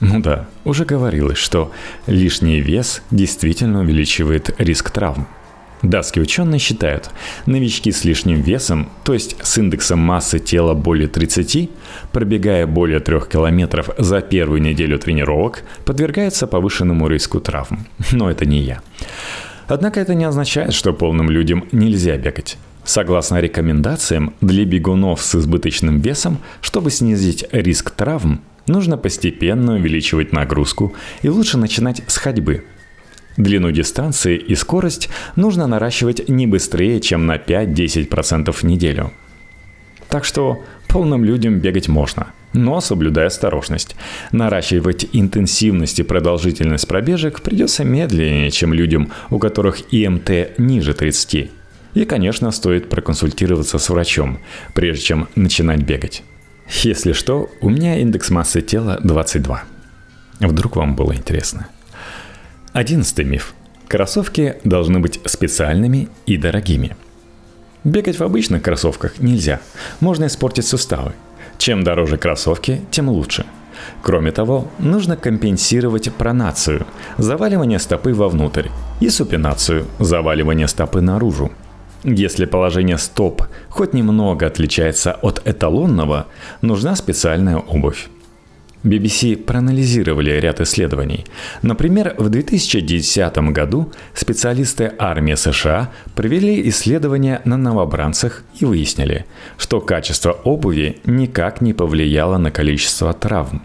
Ну 0.00 0.20
да, 0.20 0.48
уже 0.64 0.84
говорилось, 0.84 1.38
что 1.38 1.72
лишний 2.06 2.60
вес 2.60 3.02
действительно 3.10 3.80
увеличивает 3.80 4.54
риск 4.58 4.90
травм– 4.90 5.26
Датские 5.82 6.22
ученые 6.22 6.58
считают, 6.58 7.10
новички 7.46 7.90
с 7.90 8.04
лишним 8.04 8.42
весом, 8.42 8.90
то 9.02 9.14
есть 9.14 9.36
с 9.42 9.56
индексом 9.56 9.98
массы 9.98 10.38
тела 10.38 10.74
более 10.74 11.08
30, 11.08 11.70
пробегая 12.12 12.66
более 12.66 13.00
3 13.00 13.20
километров 13.32 13.88
за 13.96 14.20
первую 14.20 14.60
неделю 14.60 14.98
тренировок, 14.98 15.62
подвергаются 15.86 16.46
повышенному 16.46 17.08
риску 17.08 17.40
травм. 17.40 17.86
Но 18.12 18.30
это 18.30 18.44
не 18.44 18.60
я. 18.60 18.82
Однако 19.68 20.00
это 20.00 20.14
не 20.14 20.24
означает, 20.24 20.74
что 20.74 20.92
полным 20.92 21.30
людям 21.30 21.64
нельзя 21.72 22.16
бегать. 22.18 22.58
Согласно 22.84 23.40
рекомендациям, 23.40 24.34
для 24.40 24.64
бегунов 24.64 25.22
с 25.22 25.34
избыточным 25.34 26.00
весом, 26.00 26.38
чтобы 26.60 26.90
снизить 26.90 27.46
риск 27.52 27.92
травм, 27.92 28.42
нужно 28.66 28.98
постепенно 28.98 29.74
увеличивать 29.74 30.32
нагрузку 30.32 30.94
и 31.22 31.28
лучше 31.30 31.56
начинать 31.56 32.02
с 32.06 32.18
ходьбы– 32.18 32.64
Длину 33.36 33.70
дистанции 33.70 34.36
и 34.36 34.54
скорость 34.54 35.08
нужно 35.36 35.66
наращивать 35.66 36.28
не 36.28 36.46
быстрее, 36.46 37.00
чем 37.00 37.26
на 37.26 37.36
5-10% 37.36 38.52
в 38.52 38.62
неделю. 38.64 39.12
Так 40.08 40.24
что 40.24 40.64
полным 40.88 41.24
людям 41.24 41.60
бегать 41.60 41.88
можно, 41.88 42.28
но 42.52 42.80
соблюдая 42.80 43.28
осторожность. 43.28 43.94
Наращивать 44.32 45.06
интенсивность 45.12 46.00
и 46.00 46.02
продолжительность 46.02 46.88
пробежек 46.88 47.40
придется 47.42 47.84
медленнее, 47.84 48.50
чем 48.50 48.74
людям, 48.74 49.12
у 49.30 49.38
которых 49.38 49.92
ИМТ 49.92 50.58
ниже 50.58 50.94
30. 50.94 51.50
И, 51.94 52.04
конечно, 52.04 52.50
стоит 52.50 52.88
проконсультироваться 52.88 53.78
с 53.78 53.88
врачом, 53.88 54.38
прежде 54.74 55.04
чем 55.04 55.28
начинать 55.36 55.82
бегать. 55.82 56.24
Если 56.82 57.12
что, 57.12 57.50
у 57.60 57.68
меня 57.68 58.00
индекс 58.00 58.30
массы 58.30 58.60
тела 58.62 58.98
22. 59.02 59.62
Вдруг 60.40 60.76
вам 60.76 60.94
было 60.94 61.14
интересно. 61.14 61.68
Одиннадцатый 62.72 63.24
миф. 63.24 63.54
Кроссовки 63.88 64.58
должны 64.62 65.00
быть 65.00 65.20
специальными 65.24 66.08
и 66.26 66.36
дорогими. 66.36 66.96
Бегать 67.82 68.20
в 68.20 68.22
обычных 68.22 68.62
кроссовках 68.62 69.18
нельзя. 69.18 69.60
Можно 69.98 70.26
испортить 70.26 70.66
суставы. 70.66 71.12
Чем 71.58 71.82
дороже 71.82 72.16
кроссовки, 72.16 72.80
тем 72.92 73.08
лучше. 73.08 73.44
Кроме 74.02 74.30
того, 74.30 74.68
нужно 74.78 75.16
компенсировать 75.16 76.12
пронацию– 76.12 76.86
заваливание 77.18 77.80
стопы 77.80 78.14
вовнутрь, 78.14 78.68
и 79.00 79.08
супинацию– 79.10 79.86
заваливание 79.98 80.68
стопы 80.68 81.00
наружу. 81.00 81.50
Если 82.04 82.44
положение 82.44 82.98
стоп 82.98 83.42
хоть 83.68 83.94
немного 83.94 84.46
отличается 84.46 85.12
от 85.12 85.42
эталонного, 85.44 86.26
нужна 86.62 86.94
специальная 86.94 87.56
обувь. 87.56 88.08
BBC 88.84 89.36
проанализировали 89.36 90.30
ряд 90.30 90.60
исследований. 90.60 91.26
Например, 91.62 92.14
в 92.16 92.28
2010 92.28 93.38
году 93.52 93.92
специалисты 94.14 94.92
армии 94.98 95.34
США 95.34 95.90
провели 96.14 96.68
исследования 96.68 97.42
на 97.44 97.56
новобранцах 97.56 98.44
и 98.58 98.64
выяснили, 98.64 99.26
что 99.58 99.80
качество 99.80 100.32
обуви 100.32 100.98
никак 101.04 101.60
не 101.60 101.72
повлияло 101.72 102.38
на 102.38 102.50
количество 102.50 103.12
травм. 103.12 103.62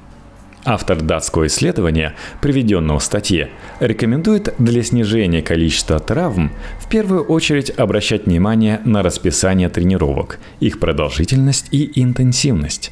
Автор 0.68 1.00
датского 1.00 1.46
исследования, 1.46 2.16
приведенного 2.42 2.98
в 2.98 3.04
статье, 3.04 3.52
рекомендует 3.80 4.56
для 4.58 4.82
снижения 4.82 5.44
количества 5.44 6.00
травм 6.00 6.52
в 6.80 6.90
первую 6.90 7.24
очередь 7.24 7.70
обращать 7.70 8.26
внимание 8.26 8.82
на 8.84 9.04
расписание 9.04 9.70
тренировок, 9.70 10.40
их 10.60 10.80
продолжительность 10.80 11.68
и 11.70 12.02
интенсивность. 12.02 12.92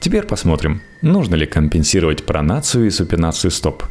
Теперь 0.00 0.24
посмотрим, 0.24 0.82
нужно 1.02 1.34
ли 1.34 1.46
компенсировать 1.46 2.24
пронацию 2.24 2.86
и 2.86 2.90
супинацию 2.90 3.50
стоп. 3.50 3.84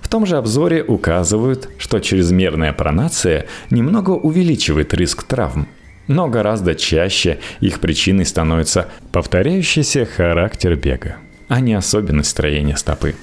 В 0.00 0.08
том 0.08 0.24
же 0.24 0.36
обзоре 0.36 0.82
указывают, 0.82 1.68
что 1.78 1.98
чрезмерная 1.98 2.72
пронация 2.72 3.46
немного 3.70 4.10
увеличивает 4.10 4.94
риск 4.94 5.24
травм, 5.24 5.68
но 6.06 6.28
гораздо 6.28 6.74
чаще 6.74 7.38
их 7.60 7.80
причиной 7.80 8.24
становится 8.24 8.88
повторяющийся 9.12 10.06
характер 10.06 10.76
бега 10.76 11.16
а 11.48 11.60
не 11.60 11.74
особенность 11.74 12.30
строения 12.30 12.76
стопы. 12.76 13.16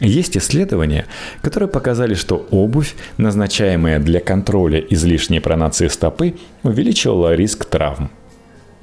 Есть 0.00 0.36
исследования, 0.36 1.06
которые 1.42 1.68
показали, 1.68 2.14
что 2.14 2.46
обувь, 2.50 2.94
назначаемая 3.16 3.98
для 3.98 4.20
контроля 4.20 4.80
излишней 4.80 5.40
пронации 5.40 5.88
стопы, 5.88 6.34
увеличивала 6.62 7.34
риск 7.34 7.64
травм. 7.64 8.10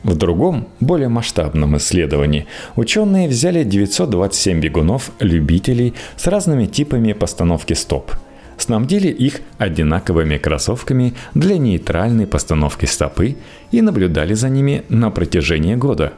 В 0.06 0.16
другом, 0.16 0.68
более 0.80 1.10
масштабном 1.10 1.78
исследовании 1.78 2.46
ученые 2.76 3.28
взяли 3.28 3.64
927 3.64 4.60
бегунов-любителей 4.60 5.96
с 6.16 6.28
разными 6.28 6.68
типами 6.68 7.14
постановки 7.14 7.74
стоп, 7.74 8.12
снабдили 8.56 9.08
их 9.08 9.42
одинаковыми 9.58 10.38
кроссовками 10.38 11.16
для 11.34 11.58
нейтральной 11.58 12.28
постановки 12.28 12.86
стопы 12.86 13.36
и 13.72 13.82
наблюдали 13.82 14.36
за 14.36 14.50
ними 14.50 14.84
на 14.90 15.10
протяжении 15.10 15.74
года. 15.74 16.14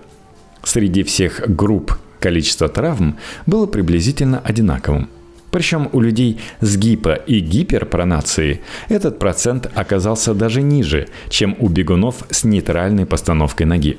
Среди 0.64 1.04
всех 1.04 1.44
групп 1.48 1.98
Количество 2.20 2.68
травм 2.68 3.18
было 3.46 3.68
приблизительно 3.68 4.40
одинаковым. 4.40 5.10
Причем 5.52 5.90
у 5.94 6.02
людей 6.02 6.40
с 6.62 6.78
гипо- 6.78 7.22
и 7.26 7.40
гиперпронацией 7.40 8.62
этот 8.90 9.20
процент 9.20 9.70
оказался 9.74 10.34
даже 10.34 10.62
ниже, 10.62 11.08
чем 11.30 11.56
у 11.60 11.70
бегунов 11.70 12.24
с 12.30 12.44
нейтральной 12.44 13.06
постановкой 13.06 13.66
ноги. 13.66 13.98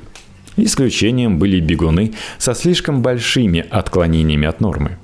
Исключением 0.56 1.38
были 1.38 1.60
бегуны 1.60 2.14
со 2.38 2.54
слишком 2.54 3.00
большими 3.02 3.64
отклонениями 3.70 4.46
от 4.46 4.60
нормы. 4.60 4.98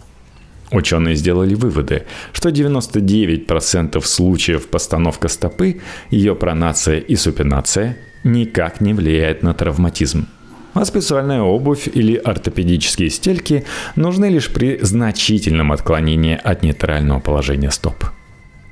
Ученые 0.71 1.15
сделали 1.15 1.55
выводы, 1.55 2.05
что 2.33 2.49
99% 2.49 4.01
случаев 4.05 4.69
постановка 4.69 5.29
стопы, 5.29 5.81
ее 6.11 6.35
пронация 6.35 6.99
и 6.99 7.15
супинация 7.15 7.97
никак 8.25 8.81
не 8.81 8.95
влияет 8.95 9.43
на 9.43 9.55
травматизм 9.55 10.27
а 10.75 10.85
специальная 10.85 11.41
обувь 11.41 11.89
или 11.93 12.17
ортопедические 12.17 13.09
стельки 13.09 13.65
нужны 13.97 14.27
лишь 14.27 14.53
при 14.53 14.79
значительном 14.83 15.73
отклонении 15.73 16.39
от 16.43 16.63
нейтрального 16.63 17.21
положения 17.21 17.71
стоп. 17.71 18.05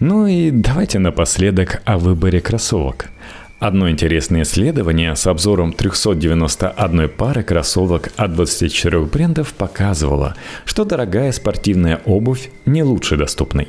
Ну 0.01 0.27
и 0.27 0.51
давайте 0.51 0.99
напоследок 0.99 1.81
о 1.85 1.97
выборе 1.97 2.41
кроссовок. 2.41 3.07
Одно 3.61 3.89
интересное 3.89 4.43
исследование 4.43 5.15
с 5.15 5.25
обзором 5.29 5.73
391 5.73 7.09
пары 7.09 7.45
кроссовок 7.45 8.09
от 8.17 8.35
24 8.35 9.03
брендов 9.03 9.55
показывало, 9.55 10.35
что 10.65 10.85
дорогая 10.85 11.31
спортивная 11.31 12.01
обувь 12.05 12.51
не 12.67 12.83
лучше 12.83 13.17
доступной. 13.17 13.69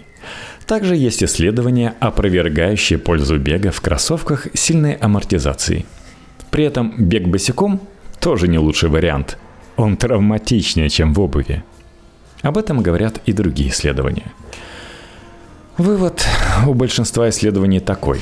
Также 0.66 0.96
есть 0.96 1.24
исследования, 1.24 1.94
опровергающие 2.00 2.98
пользу 2.98 3.38
бега 3.38 3.70
в 3.70 3.82
кроссовках 3.82 4.48
сильной 4.56 4.94
амортизации. 4.94 5.86
При 6.50 6.64
этом 6.64 6.96
бег 6.98 7.28
босиком 7.28 7.80
тоже 8.24 8.48
не 8.48 8.58
лучший 8.58 8.90
вариант. 8.90 9.38
Он 9.76 9.98
травматичнее, 9.98 10.90
чем 10.90 11.14
в 11.14 11.20
обуви. 11.20 11.64
Об 12.42 12.58
этом 12.58 12.82
говорят 12.82 13.20
и 13.26 13.34
другие 13.34 13.70
исследования. 13.70 14.32
Вывод 15.78 16.26
у 16.66 16.74
большинства 16.74 17.30
исследований 17.30 17.82
такой. 17.82 18.22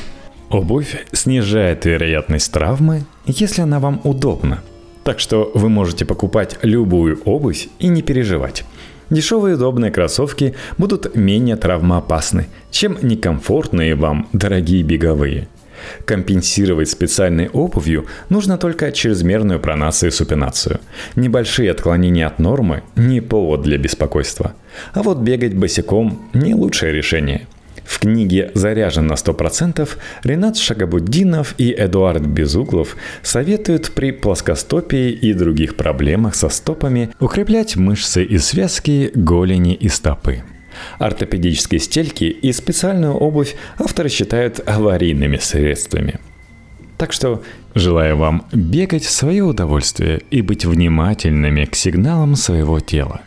Обувь 0.49 1.05
снижает 1.11 1.85
вероятность 1.85 2.51
травмы, 2.51 3.03
если 3.27 3.61
она 3.61 3.79
вам 3.79 4.01
удобна. 4.03 4.63
Так 5.03 5.19
что 5.19 5.51
вы 5.53 5.69
можете 5.69 6.03
покупать 6.05 6.57
любую 6.63 7.21
обувь 7.25 7.69
и 7.77 7.87
не 7.87 8.01
переживать. 8.01 8.63
Дешевые 9.11 9.55
удобные 9.55 9.91
кроссовки 9.91 10.55
будут 10.77 11.15
менее 11.15 11.57
травмоопасны, 11.57 12.47
чем 12.71 12.97
некомфортные 13.01 13.93
вам 13.95 14.27
дорогие 14.33 14.81
беговые– 14.81 15.47
Компенсировать 16.05 16.89
специальной 16.89 17.49
обувью 17.49 18.05
нужно 18.29 18.57
только 18.57 18.91
чрезмерную 18.91 19.59
пронацию 19.59 20.09
и 20.09 20.13
супинацию. 20.13 20.79
Небольшие 21.15 21.71
отклонения 21.71 22.27
от 22.27 22.39
нормы– 22.39 22.83
не 22.95 23.21
повод 23.21 23.61
для 23.61 23.77
беспокойства. 23.77 24.53
А 24.93 25.03
вот 25.03 25.19
бегать 25.19 25.55
босиком– 25.55 26.29
не 26.33 26.55
лучшее 26.55 26.91
решение. 26.91 27.47
В 27.91 27.99
книге 27.99 28.51
«Заряжен 28.53 29.07
на 29.07 29.13
100%» 29.13 29.89
Ренат 30.23 30.57
Шагабуддинов 30.57 31.55
и 31.57 31.75
Эдуард 31.77 32.21
Безуглов 32.21 32.95
советуют 33.21 33.91
при 33.91 34.11
плоскостопии 34.11 35.11
и 35.11 35.33
других 35.33 35.75
проблемах 35.75 36.35
со 36.35 36.49
стопами 36.49 37.09
укреплять 37.19 37.75
мышцы 37.75 38.23
и 38.23 38.37
связки 38.37 39.11
голени 39.13 39.73
и 39.73 39.89
стопы. 39.89 40.43
Ортопедические 40.99 41.79
стельки 41.79 42.25
и 42.25 42.51
специальную 42.51 43.13
обувь 43.13 43.55
авторы 43.77 44.09
считают 44.09 44.59
аварийными 44.67 45.37
средствами. 45.37 46.19
Так 46.97 47.13
что 47.13 47.41
желаю 47.73 48.17
вам 48.17 48.45
бегать 48.51 49.03
в 49.03 49.11
свое 49.11 49.43
удовольствие 49.43 50.21
и 50.29 50.41
быть 50.41 50.65
внимательными 50.65 51.65
к 51.65 51.75
сигналам 51.75 52.35
своего 52.35 52.79
тела. 52.79 53.21